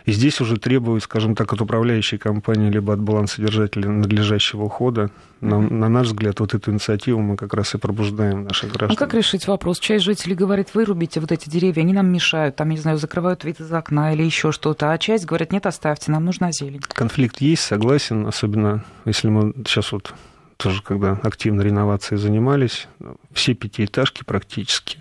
[0.07, 5.11] И здесь уже требуют, скажем так, от управляющей компании либо от балансодержателя надлежащего ухода.
[5.41, 8.97] На, на наш взгляд, вот эту инициативу мы как раз и пробуждаем наших граждан.
[8.97, 9.81] А как решить вопрос?
[9.81, 13.43] Часть жителей говорит, вырубите вот эти деревья, они нам мешают, там, я не знаю, закрывают
[13.43, 16.81] вид из окна или или еще что-то, а часть говорят, нет, оставьте, нам нужна зелень.
[16.81, 20.15] Конфликт есть, согласен, особенно если мы сейчас вот
[20.57, 22.87] тоже, когда активно реновацией занимались,
[23.33, 25.01] все пятиэтажки практически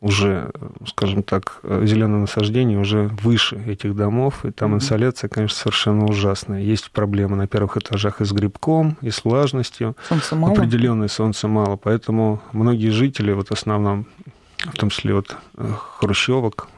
[0.00, 0.50] уже,
[0.86, 6.60] скажем так, зеленое насаждение уже выше этих домов, и там инсоляция, конечно, совершенно ужасная.
[6.60, 9.96] Есть проблемы на первых этажах и с грибком, и с влажностью.
[10.08, 10.52] Солнца мало.
[10.52, 14.06] Определенное солнца мало, поэтому многие жители, вот в основном,
[14.58, 16.68] в том числе вот э, хрущевок,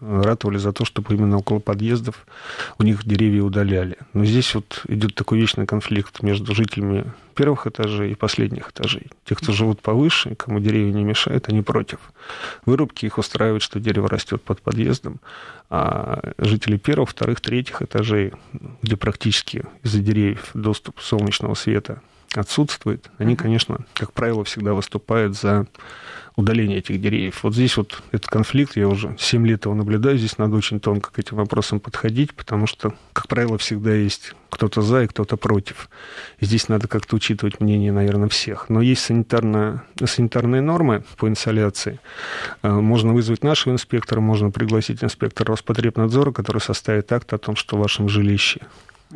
[0.00, 2.26] ратовали за то, чтобы именно около подъездов
[2.78, 3.96] у них деревья удаляли.
[4.12, 9.06] Но здесь вот идет такой вечный конфликт между жителями первых этажей и последних этажей.
[9.24, 11.98] Те, кто живут повыше, кому деревья не мешают, они против.
[12.64, 15.20] Вырубки их устраивают, что дерево растет под подъездом,
[15.70, 18.32] а жители первых, вторых, третьих этажей,
[18.82, 22.02] где практически из-за деревьев доступ солнечного света
[22.36, 25.66] отсутствует, они, конечно, как правило, всегда выступают за
[26.36, 27.42] удаление этих деревьев.
[27.42, 31.10] Вот здесь вот этот конфликт, я уже 7 лет его наблюдаю, здесь надо очень тонко
[31.10, 35.88] к этим вопросам подходить, потому что, как правило, всегда есть кто-то за и кто-то против.
[36.38, 38.68] И здесь надо как-то учитывать мнение, наверное, всех.
[38.68, 42.00] Но есть санитарная, санитарные нормы по инсоляции.
[42.62, 47.76] Э, можно вызвать нашего инспектора, можно пригласить инспектора Роспотребнадзора, который составит акт о том, что
[47.76, 48.60] в вашем жилище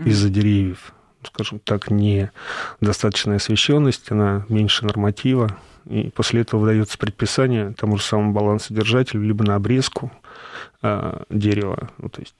[0.04, 2.30] из-за деревьев скажем так, не
[2.80, 5.56] достаточная освещенность, она меньше норматива,
[5.87, 10.12] и после этого выдается предписание тому же самому балансодержателю либо на обрезку
[10.83, 12.35] э, дерева, ну, то есть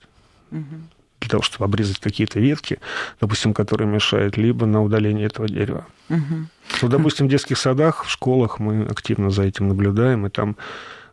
[0.51, 0.81] угу.
[1.19, 2.79] для того, чтобы обрезать какие-то ветки,
[3.19, 5.85] допустим, которые мешают, либо на удаление этого дерева.
[6.09, 6.35] Угу.
[6.81, 10.55] Ну, допустим, в детских садах, в школах мы активно за этим наблюдаем, и там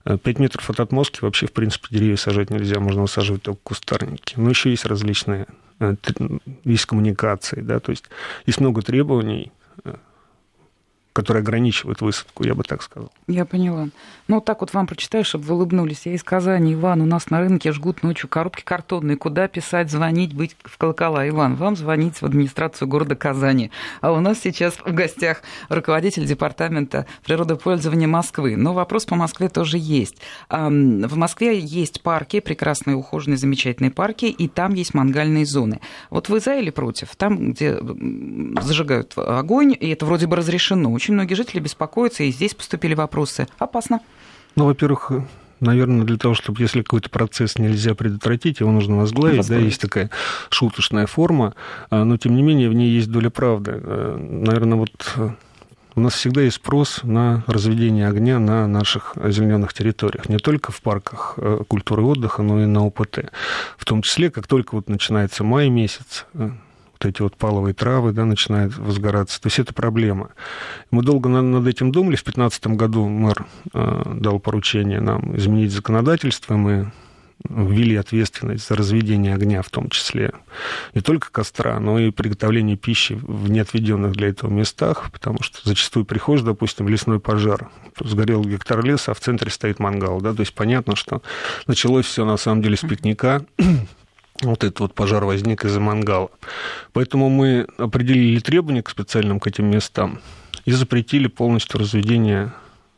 [0.04, 4.34] 5 э, метров от отмостки вообще, в принципе, деревья сажать нельзя, можно высаживать только кустарники.
[4.36, 5.46] Но еще есть различные,
[5.80, 5.94] э,
[6.64, 8.04] есть коммуникации, да, то есть
[8.46, 9.52] есть много требований,
[11.18, 13.10] которые ограничивают высадку, я бы так сказал.
[13.26, 13.88] Я поняла.
[14.28, 16.02] Ну, вот так вот вам прочитаю, чтобы вы улыбнулись.
[16.04, 16.74] Я из Казани.
[16.74, 19.16] Иван, у нас на рынке жгут ночью коробки картонные.
[19.16, 21.28] Куда писать, звонить, быть в колокола?
[21.28, 23.72] Иван, вам звонить в администрацию города Казани.
[24.00, 28.56] А у нас сейчас в гостях руководитель департамента природопользования Москвы.
[28.56, 30.18] Но вопрос по Москве тоже есть.
[30.48, 35.80] В Москве есть парки, прекрасные, ухоженные, замечательные парки, и там есть мангальные зоны.
[36.10, 37.16] Вот вы за или против?
[37.16, 37.76] Там, где
[38.60, 40.92] зажигают огонь, и это вроде бы разрешено.
[40.92, 43.46] Очень многие жители беспокоятся, и здесь поступили вопросы.
[43.58, 44.00] Опасно.
[44.56, 45.12] Ну, во-первых,
[45.60, 49.62] наверное, для того, чтобы если какой-то процесс нельзя предотвратить, его нужно возглавить, возглавить.
[49.62, 50.10] да, есть такая
[50.50, 51.54] шуточная форма,
[51.90, 53.72] а, но тем не менее в ней есть доля правды.
[53.74, 55.30] Э, наверное, вот э,
[55.94, 60.80] у нас всегда есть спрос на разведение огня на наших озелененных территориях, не только в
[60.80, 63.30] парках э, культуры и отдыха, но и на ОПТ.
[63.76, 66.26] В том числе, как только вот начинается май месяц,
[66.98, 69.40] вот эти вот паловые травы, да, начинают возгораться.
[69.40, 70.30] То есть это проблема.
[70.90, 72.16] Мы долго над этим думали.
[72.16, 76.56] В 2015 году мэр э, дал поручение нам изменить законодательство.
[76.56, 76.92] Мы
[77.48, 80.32] ввели ответственность за разведение огня, в том числе
[80.94, 86.04] не только костра, но и приготовление пищи в неотведенных для этого местах, потому что зачастую
[86.04, 90.52] приходишь, допустим, лесной пожар, сгорел гектар леса, а в центре стоит мангал, да, то есть
[90.52, 91.22] понятно, что
[91.68, 93.44] началось все на самом деле с пикника,
[94.42, 96.30] вот этот вот пожар возник из-за мангала.
[96.92, 100.20] Поэтому мы определили требования к специальным к этим местам
[100.64, 102.52] и запретили полностью разведение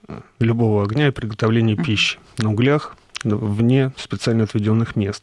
[0.09, 5.23] э, любого огня и приготовление пищи на углях вне специально отведенных мест.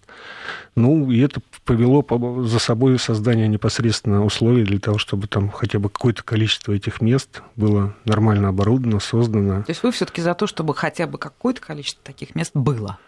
[0.76, 2.06] Ну, и это повело
[2.44, 7.42] за собой создание непосредственно условий для того, чтобы там хотя бы какое-то количество этих мест
[7.56, 9.64] было нормально оборудовано, создано.
[9.64, 13.00] То есть вы все-таки за то, чтобы хотя бы какое-то количество таких мест было?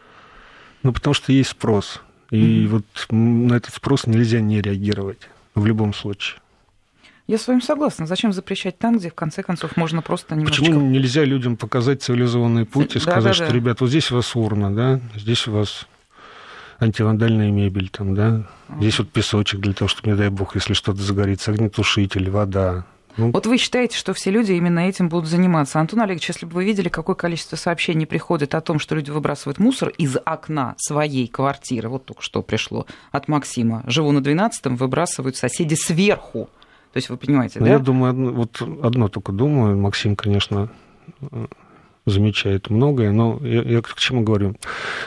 [0.82, 2.02] Ну, потому что есть спрос.
[2.32, 6.40] И вот на этот спрос нельзя не реагировать в любом случае.
[7.28, 8.08] Я с вами согласна.
[8.08, 10.66] Зачем запрещать там, где в конце концов можно просто немножечко...
[10.66, 14.16] Почему нельзя людям показать цивилизованный путь и сказать, да, да, что, ребят, вот здесь у
[14.16, 15.88] вас урна, да, здесь у вас
[16.80, 18.48] антивандальная мебель, там, да,
[18.80, 22.86] здесь вот песочек для того, чтобы, не дай бог, если что-то загорится, огнетушитель, вода,
[23.18, 23.32] ну...
[23.32, 25.80] Вот вы считаете, что все люди именно этим будут заниматься.
[25.80, 29.60] Антон Олегович, если бы вы видели, какое количество сообщений приходит о том, что люди выбрасывают
[29.60, 35.36] мусор из окна своей квартиры, вот только что пришло от Максима, живу на 12-м, выбрасывают
[35.36, 36.50] соседи сверху.
[36.94, 37.72] То есть вы понимаете, ну, да?
[37.74, 40.70] Я думаю, вот одно только думаю, Максим, конечно,
[42.06, 44.56] замечает многое, но я, я к чему говорю?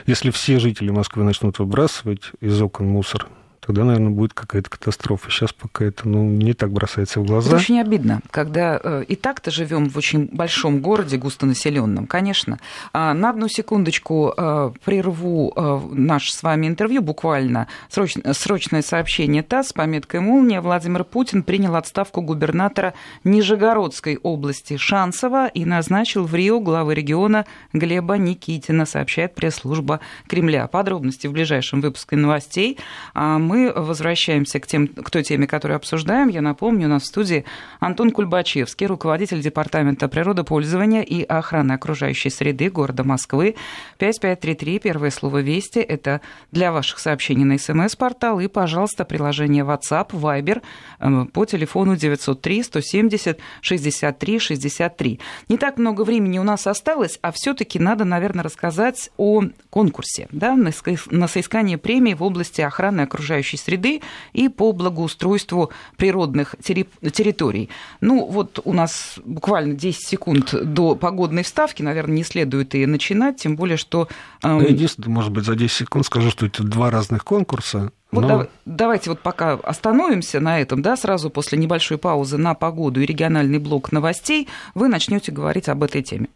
[0.06, 3.26] Если все жители Москвы начнут выбрасывать из окон мусор,
[3.64, 5.30] тогда, наверное, будет какая-то катастрофа.
[5.30, 7.48] Сейчас пока это ну, не так бросается в глаза.
[7.48, 12.58] Это очень обидно, когда э, и так-то живем в очень большом городе, густонаселенном, конечно.
[12.92, 19.44] А, на одну секундочку э, прерву э, наше с вами интервью, буквально срочное, срочное сообщение
[19.44, 20.60] ТАСС с пометкой «Молния».
[20.60, 28.18] Владимир Путин принял отставку губернатора Нижегородской области Шансова и назначил в Рио главы региона Глеба
[28.18, 30.66] Никитина, сообщает пресс-служба Кремля.
[30.66, 32.78] Подробности в ближайшем выпуске новостей.
[33.14, 36.28] А мы мы возвращаемся к, тем, к той теме, которую обсуждаем.
[36.28, 37.44] Я напомню, у нас в студии
[37.80, 43.56] Антон Кульбачевский, руководитель Департамента природопользования и охраны окружающей среды города Москвы.
[43.98, 50.62] 5533, первое слово «Вести»— это для ваших сообщений на СМС-портал и, пожалуйста, приложение WhatsApp, Viber
[51.00, 55.20] э, по телефону 903 170 63 63.
[55.50, 60.28] Не так много времени у нас осталось, а все таки надо, наверное, рассказать о конкурсе
[60.32, 64.00] да, на соискание премии в области охраны окружающей окружающей среды
[64.32, 67.68] и по благоустройству природных территорий.
[68.00, 73.36] Ну, вот у нас буквально 10 секунд до погодной вставки, наверное, не следует и начинать,
[73.36, 74.08] тем более, что...
[74.42, 74.60] Эм...
[74.60, 77.92] Единственное, может быть, за 10 секунд скажу, что это два разных конкурса.
[78.12, 78.46] Вот Но...
[78.66, 83.58] давайте вот пока остановимся на этом, да, сразу после небольшой паузы на погоду и региональный
[83.58, 86.28] блок новостей вы начнете говорить об этой теме.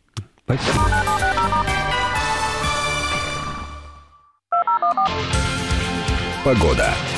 [0.44, 1.15] Спасибо.
[6.46, 7.15] Погода.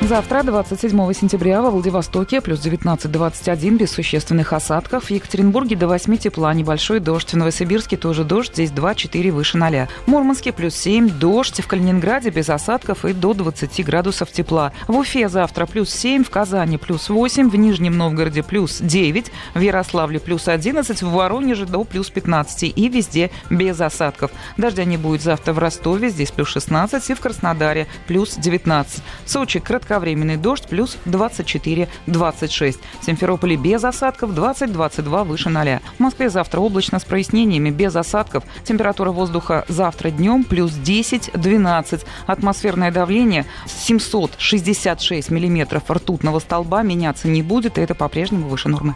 [0.00, 5.04] Завтра, 27 сентября, во Владивостоке плюс 19-21 без существенных осадков.
[5.04, 7.32] В Екатеринбурге до 8 тепла, небольшой дождь.
[7.32, 9.88] В Новосибирске тоже дождь, здесь 2-4 выше 0.
[10.06, 11.60] В Мурманске плюс 7, дождь.
[11.60, 14.72] В Калининграде без осадков и до 20 градусов тепла.
[14.86, 19.60] В Уфе завтра плюс 7, в Казани плюс 8, в Нижнем Новгороде плюс 9, в
[19.60, 24.30] Ярославле плюс 11, в Воронеже до плюс 15 и везде без осадков.
[24.56, 29.02] Дождя не будет завтра в Ростове, здесь плюс 16 и в Краснодаре плюс 19.
[29.24, 32.76] В Сочи кратковременный дождь плюс 24-26.
[33.00, 35.80] В Симферополе без осадков 20-22 выше 0.
[35.96, 38.44] В Москве завтра облачно с прояснениями без осадков.
[38.64, 42.04] Температура воздуха завтра днем плюс 10-12.
[42.26, 48.94] Атмосферное давление 766 миллиметров ртутного столба меняться не будет, и это по-прежнему выше нормы.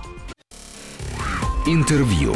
[1.66, 2.34] Интервью.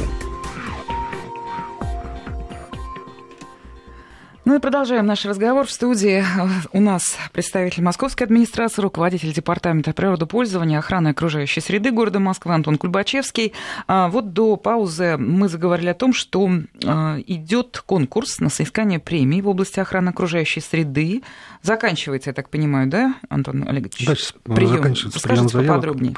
[4.46, 5.66] Ну и продолжаем наш разговор.
[5.66, 6.24] В студии
[6.72, 13.54] у нас представитель Московской администрации, руководитель Департамента природопользования, охраны окружающей среды города Москвы Антон Кульбачевский.
[13.88, 16.48] А вот до паузы мы заговорили о том, что
[16.84, 21.24] а, идет конкурс на соискание премии в области охраны окружающей среды.
[21.62, 24.06] Заканчивается, я так понимаю, да, Антон Олегович?
[24.06, 24.14] Да,
[24.54, 24.76] прием.
[24.76, 25.68] заканчивается прием заявок.
[25.74, 26.14] поподробнее.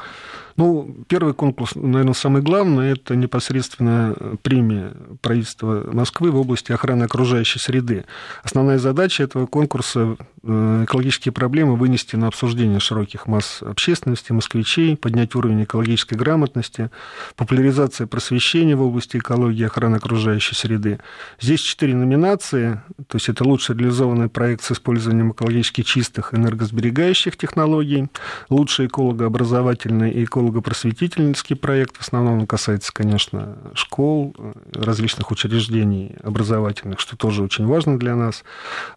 [0.59, 4.91] Ну, первый конкурс, наверное, самый главный, это непосредственно премия
[5.21, 8.03] правительства Москвы в области охраны окружающей среды.
[8.43, 15.33] Основная задача этого конкурса э,– экологические проблемы вынести на обсуждение широких масс общественности, москвичей, поднять
[15.33, 16.89] уровень экологической грамотности,
[17.37, 20.99] популяризация просвещения в области экологии охраны окружающей среды.
[21.39, 28.09] Здесь четыре номинации, то есть это лучший реализованный проект с использованием экологически чистых энергосберегающих технологий,
[28.49, 31.97] лучший экологообразовательный и эколого эколого-просветительский проект.
[31.97, 34.35] В основном он касается, конечно, школ,
[34.73, 38.43] различных учреждений образовательных, что тоже очень важно для нас.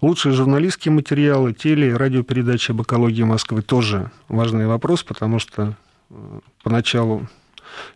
[0.00, 5.74] Лучшие журналистские материалы, теле- радиопередачи об экологии Москвы тоже важный вопрос, потому что
[6.10, 6.14] э,
[6.62, 7.26] поначалу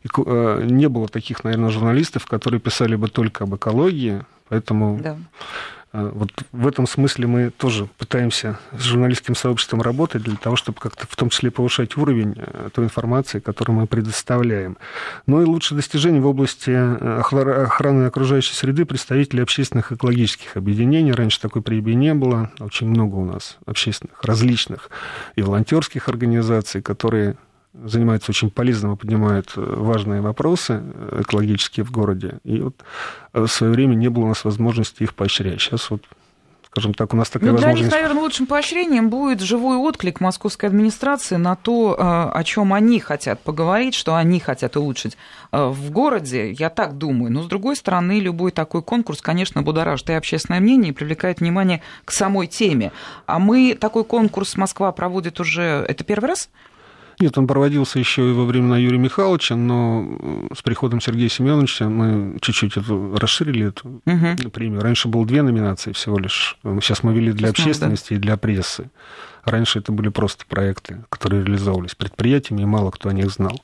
[0.05, 5.17] э, не было таких, наверное, журналистов, которые писали бы только об экологии, поэтому да.
[5.93, 10.79] А, вот в этом смысле мы тоже пытаемся с журналистским сообществом работать для того, чтобы
[10.81, 14.77] как-то в том числе повышать уровень э, той информации, которую мы предоставляем.
[15.27, 17.21] Ну и лучшие достижения в области э,
[17.65, 21.13] охраны окружающей среды представителей общественных экологических объединений.
[21.13, 22.51] Раньше такой премии не было.
[22.59, 24.91] Очень много у нас общественных, различных
[25.37, 27.37] и волонтерских организаций, которые
[27.85, 32.39] занимается очень полезным и поднимает э, важные вопросы э, экологические в городе.
[32.45, 32.77] И вот
[33.33, 35.61] э, в свое время не было у нас возможности их поощрять.
[35.61, 36.03] Сейчас вот
[36.71, 37.89] скажем так, у нас такая ну, возможность...
[37.89, 43.01] Для них, наверное, лучшим поощрением будет живой отклик московской администрации на то, о чем они
[43.01, 45.17] хотят поговорить, что они хотят улучшить
[45.53, 46.53] в городе.
[46.53, 47.33] Я так думаю.
[47.33, 51.81] Но, с другой стороны, любой такой конкурс, конечно, будоражит и общественное мнение, и привлекает внимание
[52.05, 52.93] к самой теме.
[53.25, 55.83] А мы такой конкурс Москва проводит уже...
[55.89, 56.51] Это первый раз?
[57.19, 61.89] Нет, он проводился еще и во времена Юрия Михайловича, но э, с приходом Сергея Семеновича
[61.89, 64.51] мы чуть-чуть эту, расширили эту угу.
[64.51, 64.83] премию.
[64.83, 66.59] Раньше было две номинации всего лишь.
[66.63, 68.91] Сейчас мы вели для общественности и для прессы.
[69.47, 73.61] Раньше это были просто проекты, которые реализовывались предприятиями, и мало кто о них знал.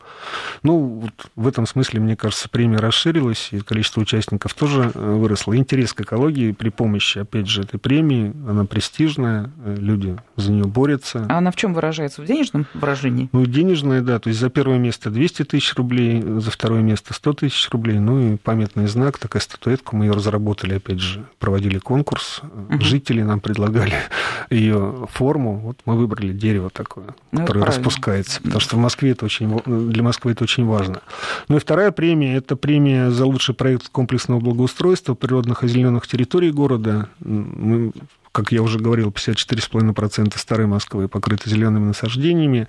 [0.62, 5.57] Ну, вот в этом смысле, мне кажется, премия расширилась, и количество участников тоже э, выросло.
[5.57, 10.66] Интерес к экологии при помощи, опять же, этой премии, она престижная, э, люди за нее
[10.66, 11.26] борются.
[11.28, 12.22] А она в чем выражается?
[12.22, 13.28] В денежном выражении?
[13.33, 14.20] Ну, денежная, да.
[14.20, 17.99] То есть за первое место 200 тысяч рублей, за второе место 100 тысяч рублей.
[17.99, 19.97] Ну и памятный знак, такая статуэтка.
[19.97, 22.41] Мы ее разработали, опять же, проводили конкурс.
[22.43, 22.80] Угу.
[22.80, 23.95] Жители нам предлагали
[24.51, 29.24] ее форму вот мы выбрали дерево такое, ну, которое распускается, потому что в Москве это
[29.24, 31.00] очень, для Москвы это очень важно.
[31.48, 36.50] Ну и вторая премия– это премия за лучший проект комплексного благоустройства природных и зеленых территорий
[36.50, 37.08] города.
[37.20, 37.92] Мы
[38.32, 42.66] как я уже говорил, 54,5% старой Москвы покрыты зелеными насаждениями.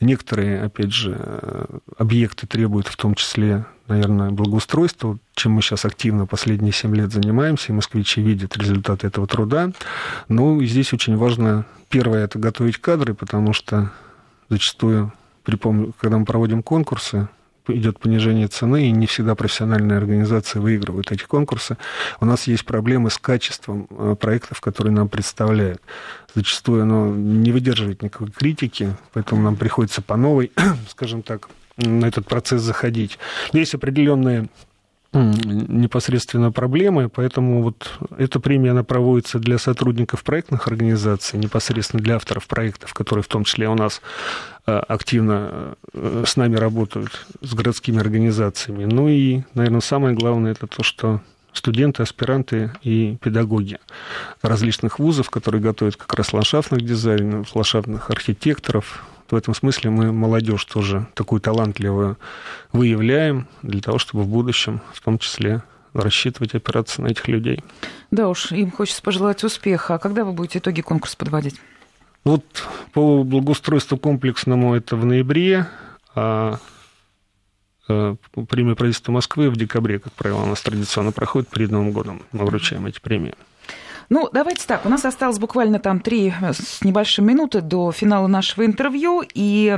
[0.00, 6.72] Некоторые, опять же, объекты требуют в том числе, наверное, благоустройства, чем мы сейчас активно последние
[6.72, 9.70] 7 лет занимаемся, и москвичи видят результаты этого труда.
[10.28, 11.64] Но ну, здесь очень важно,
[11.94, 13.92] первое, это готовить кадры, потому что
[14.48, 15.12] зачастую,
[15.44, 17.28] когда мы проводим конкурсы,
[17.68, 21.76] идет понижение цены, и не всегда профессиональные организации выигрывают эти конкурсы.
[22.20, 25.80] У нас есть проблемы с качеством э, проектов, которые нам представляют.
[26.34, 30.50] Зачастую оно не выдерживает никакой критики, поэтому нам приходится по новой,
[30.88, 33.20] скажем так, на этот процесс заходить.
[33.52, 34.48] Но есть определенные
[35.14, 42.46] непосредственно проблемы, поэтому вот эта премия, она проводится для сотрудников проектных организаций, непосредственно для авторов
[42.46, 44.02] проектов, которые в том числе у нас
[44.66, 48.84] э, активно э, с нами работают, с городскими организациями.
[48.84, 51.20] Ну и, наверное, самое главное, это то, что
[51.52, 53.78] студенты, аспиранты и педагоги
[54.42, 59.04] различных вузов, которые готовят как раз ландшафтных дизайнеров, ландшафтных архитекторов,
[59.34, 62.18] в этом смысле мы молодежь тоже такую талантливую
[62.72, 65.62] выявляем для того, чтобы в будущем в том числе
[65.92, 67.62] рассчитывать опираться на этих людей.
[68.10, 69.94] Да уж, им хочется пожелать успеха.
[69.94, 71.60] А когда вы будете итоги конкурса подводить?
[72.24, 72.44] Вот
[72.92, 75.66] по благоустройству комплексному это в ноябре,
[76.14, 76.58] а
[77.88, 78.16] э,
[78.48, 82.22] премия правительства Москвы в декабре, как правило, у нас традиционно проходит перед Новым годом.
[82.32, 83.34] Мы вручаем эти премии.
[84.08, 88.66] Ну, давайте так, у нас осталось буквально там три с небольшим минуты до финала нашего
[88.66, 89.74] интервью, и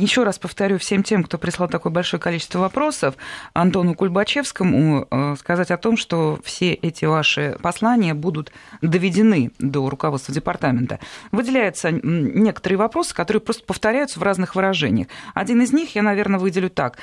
[0.00, 3.14] еще раз повторю всем тем, кто прислал такое большое количество вопросов,
[3.52, 10.34] Антону Кульбачевскому э, сказать о том, что все эти ваши послания будут доведены до руководства
[10.34, 10.98] департамента.
[11.32, 15.08] Выделяются некоторые вопросы, которые просто повторяются в разных выражениях.
[15.34, 16.98] Один из них я, наверное, выделю так.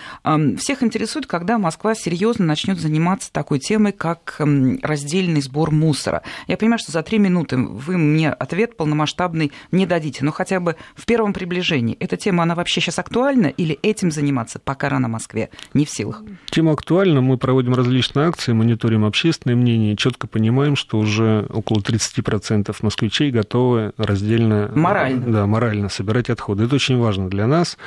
[0.57, 4.41] Всех интересует, когда Москва серьезно начнет заниматься такой темой, как
[4.81, 6.21] раздельный сбор мусора.
[6.47, 10.75] Я понимаю, что за три минуты вы мне ответ полномасштабный не дадите, но хотя бы
[10.95, 11.97] в первом приближении.
[11.99, 16.21] Эта тема, она вообще сейчас актуальна или этим заниматься пока рано Москве не в силах?
[16.49, 17.21] Тема актуальна.
[17.21, 23.93] Мы проводим различные акции, мониторим общественное мнение, четко понимаем, что уже около 30% москвичей готовы
[23.97, 24.71] раздельно...
[24.75, 25.31] Морально.
[25.31, 26.65] Да, морально собирать отходы.
[26.65, 27.77] Это очень важно для нас.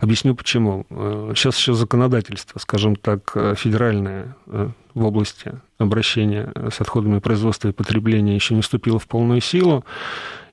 [0.00, 0.86] Объясню почему.
[1.34, 8.34] Сейчас еще законодательство, скажем так, федеральное э, в области обращения с отходами производства и потребления
[8.34, 9.84] еще не вступило в полную силу.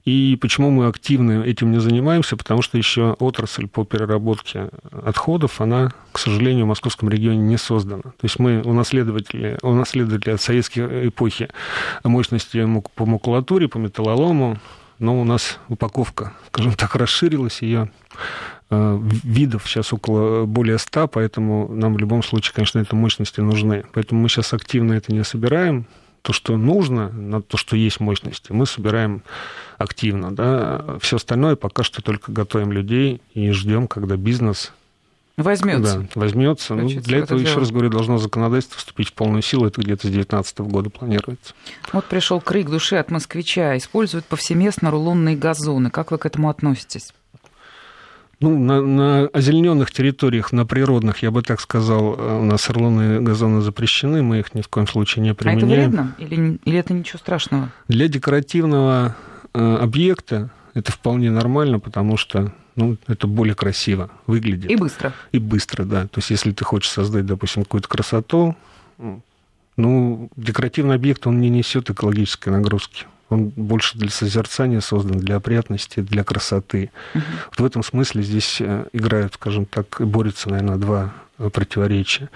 [0.03, 2.35] И почему мы активно этим не занимаемся?
[2.35, 4.69] Потому что еще отрасль по переработке
[5.05, 8.01] отходов, она, к сожалению, в московском регионе не создана.
[8.01, 11.49] То есть мы унаследовали, унаследовали от советской эпохи
[12.03, 14.57] мощности по макулатуре, по металлолому,
[14.97, 21.67] но у нас упаковка, скажем так, расширилась, ее Э, видов сейчас около более 100, поэтому
[21.67, 23.83] нам в любом случае, конечно, это мощности нужны.
[23.93, 25.85] Поэтому мы сейчас активно это не собираем.
[26.21, 29.23] То, что нужно, на то, что есть мощности, мы собираем
[29.79, 30.31] активно.
[30.31, 30.97] Да?
[31.01, 34.71] Все остальное пока что только готовим людей и ждем, когда бизнес
[35.37, 35.99] Возьмется.
[35.99, 36.75] Да, возьмется.
[36.75, 39.65] Ну, для этого, это еще раз говорю, должно законодательство вступить в полную силу.
[39.65, 41.53] Это где-то с 2019 года планируется.
[41.93, 43.75] Вот пришел крик души от москвича.
[43.77, 45.89] Используют повсеместно рулонные газоны.
[45.89, 47.13] Как вы к этому относитесь?
[48.41, 53.21] Ну, на, на озелененных территориях, на природных, я бы так сказал, э, у нас орлоны
[53.21, 55.69] газоны запрещены, мы их ни в коем случае не применяем.
[55.69, 57.71] А это вредно или, или это ничего страшного?
[57.87, 59.15] Для декоративного
[59.53, 64.71] э, объекта это вполне нормально, потому что ну, это более красиво выглядит.
[64.71, 65.13] И быстро.
[65.31, 66.07] И быстро, да.
[66.07, 68.55] То есть, если ты хочешь создать, допустим, какую-то красоту,
[69.77, 73.05] ну, декоративный объект, он не несет экологической нагрузки.
[73.31, 76.91] Он больше для созерцания создан, для опрятности, для красоты.
[77.15, 77.23] Угу.
[77.49, 82.29] Вот в этом смысле здесь э, играют, скажем так, борются, наверное, два э, противоречия.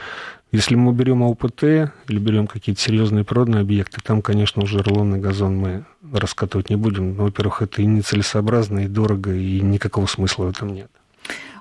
[0.52, 5.58] Если мы берем АУПТ или берем какие-то серьезные природные объекты, там, конечно, уже рулонный газон
[5.58, 5.84] мы
[6.14, 7.18] раскатывать не будем.
[7.18, 10.90] Но, во-первых, это и нецелесообразно, и дорого, и никакого смысла в этом нет.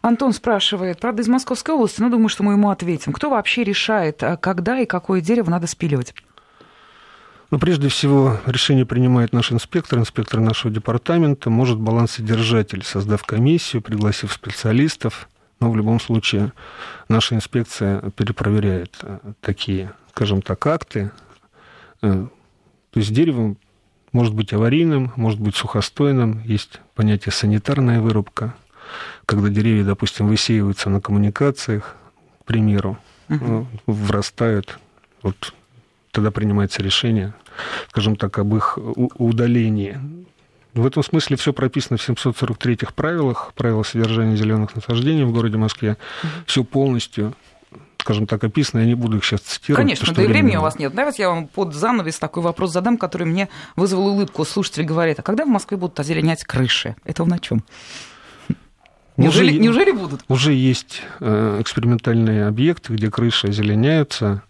[0.01, 3.13] Антон спрашивает, правда, из Московской области, но думаю, что мы ему ответим.
[3.13, 6.15] Кто вообще решает, а когда и какое дерево надо спиливать?
[7.51, 14.33] Ну, прежде всего, решение принимает наш инспектор, инспектор нашего департамента, может балансодержатель, создав комиссию, пригласив
[14.33, 15.29] специалистов.
[15.61, 16.53] Но в любом случае
[17.09, 21.13] наша инспекция перепроверяет э, такие, скажем так, акты.
[22.03, 22.27] Э,
[22.91, 23.57] то есть дерево
[24.13, 26.43] может быть аварийным, может быть сухостойным.
[26.45, 28.55] Есть понятие санитарная вырубка,
[29.27, 31.97] когда деревья, допустим, высеиваются на коммуникациях,
[32.41, 33.67] к примеру, угу.
[33.87, 34.79] врастают.
[35.23, 35.55] Вот
[36.15, 37.35] тогда принимается решение,
[37.91, 39.99] скажем так, об их удалении.
[40.73, 45.97] В этом смысле все прописано в 743-х правилах, правила содержания зеленых насаждений в городе Москве.
[46.47, 47.35] Все полностью
[47.99, 49.83] скажем так, описано, я не буду их сейчас цитировать.
[49.83, 50.95] Конечно, да и времени у вас нет.
[50.95, 54.45] Давайте я вам под занавес такой вопрос задам, который мне вызвал улыбку.
[54.45, 56.97] Слушатели говорят, а когда в Москве будут озеленять крыши?
[57.05, 57.65] Это он о чем?
[59.17, 60.21] Неужели, уже, неужели будут?
[60.29, 64.43] Уже есть э, экспериментальные объекты, где крыши озеленяются.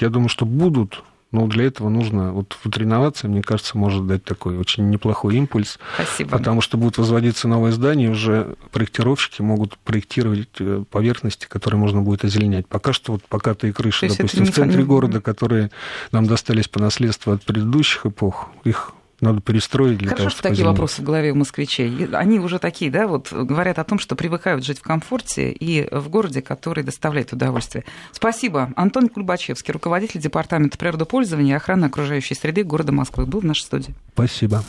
[0.00, 4.24] Я думаю, что будут, но для этого нужно вот вот реновация, мне кажется, может дать
[4.24, 5.78] такой очень неплохой импульс.
[5.94, 6.30] Спасибо.
[6.30, 12.24] Потому что будут возводиться новые здания, уже проектировщики могут проектировать э, поверхности, которые можно будет
[12.24, 12.66] озеленять.
[12.66, 15.70] Пока что вот покатые крыши, допустим, в центре города, которые
[16.10, 20.66] нам достались по наследству от предыдущих эпох, их надо перестроить для Хорошо, того, чтобы такие
[20.66, 22.06] вопросы в голове у москвичей.
[22.12, 26.08] Они уже такие, да, вот говорят о том, что привыкают жить в комфорте и в
[26.08, 27.84] городе, который доставляет удовольствие.
[28.12, 28.72] Спасибо.
[28.76, 33.94] Антон Кульбачевский, руководитель Департамента природопользования и охраны окружающей среды города Москвы, был в нашей студии.
[34.14, 34.64] Спасибо.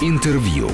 [0.00, 0.70] Интервью.